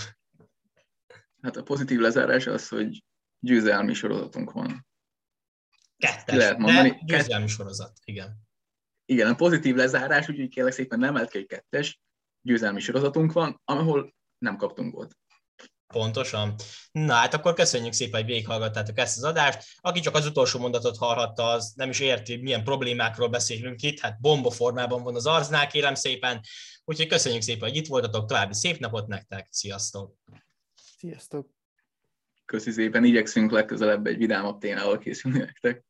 Hát 1.41 1.55
a 1.55 1.63
pozitív 1.63 1.99
lezárás 1.99 2.47
az, 2.47 2.67
hogy 2.67 3.03
győzelmi 3.39 3.93
sorozatunk 3.93 4.51
van. 4.51 4.88
Kettes, 5.97 6.36
lehet 6.36 6.58
mondani. 6.58 6.89
de 6.89 6.99
győzelmi 7.05 7.47
sorozat, 7.47 7.99
igen. 8.03 8.47
Igen, 9.05 9.27
a 9.27 9.36
pozitív 9.36 9.75
lezárás, 9.75 10.29
úgyhogy 10.29 10.49
kérlek 10.49 10.73
szépen 10.73 10.99
nem 10.99 11.15
egy 11.15 11.45
kettes, 11.45 12.01
győzelmi 12.41 12.79
sorozatunk 12.79 13.32
van, 13.32 13.62
ahol 13.65 14.15
nem 14.38 14.58
kaptunk 14.58 14.93
volt. 14.93 15.17
Pontosan. 15.93 16.56
Na 16.91 17.13
hát 17.13 17.34
akkor 17.34 17.54
köszönjük 17.54 17.93
szépen, 17.93 18.19
hogy 18.19 18.30
végighallgattátok 18.30 18.97
ezt 18.97 19.17
az 19.17 19.23
adást. 19.23 19.63
Aki 19.78 19.99
csak 19.99 20.15
az 20.15 20.25
utolsó 20.25 20.60
mondatot 20.60 20.97
hallhatta, 20.97 21.43
az 21.43 21.73
nem 21.75 21.89
is 21.89 21.99
érti, 21.99 22.36
milyen 22.36 22.63
problémákról 22.63 23.28
beszélünk 23.28 23.82
itt. 23.82 23.99
Hát 23.99 24.19
bomba 24.19 24.49
formában 24.52 25.04
van 25.04 25.15
az 25.15 25.25
arznál, 25.25 25.67
kérem 25.67 25.95
szépen. 25.95 26.41
Úgyhogy 26.86 27.08
köszönjük 27.08 27.41
szépen, 27.41 27.69
hogy 27.69 27.78
itt 27.78 27.88
voltatok. 27.88 28.28
További 28.28 28.54
szép 28.54 28.80
napot 28.80 29.08
nektek. 29.08 29.47
Sziasztok! 29.52 30.15
Sziasztok! 30.97 31.49
Köszi 32.45 32.71
szépen, 32.71 33.04
igyekszünk 33.04 33.52
legközelebb 33.52 34.08
egy 34.08 34.17
vidámabb 34.17 34.60
témával 34.60 34.97
készülni 34.97 35.38
nektek. 35.38 35.86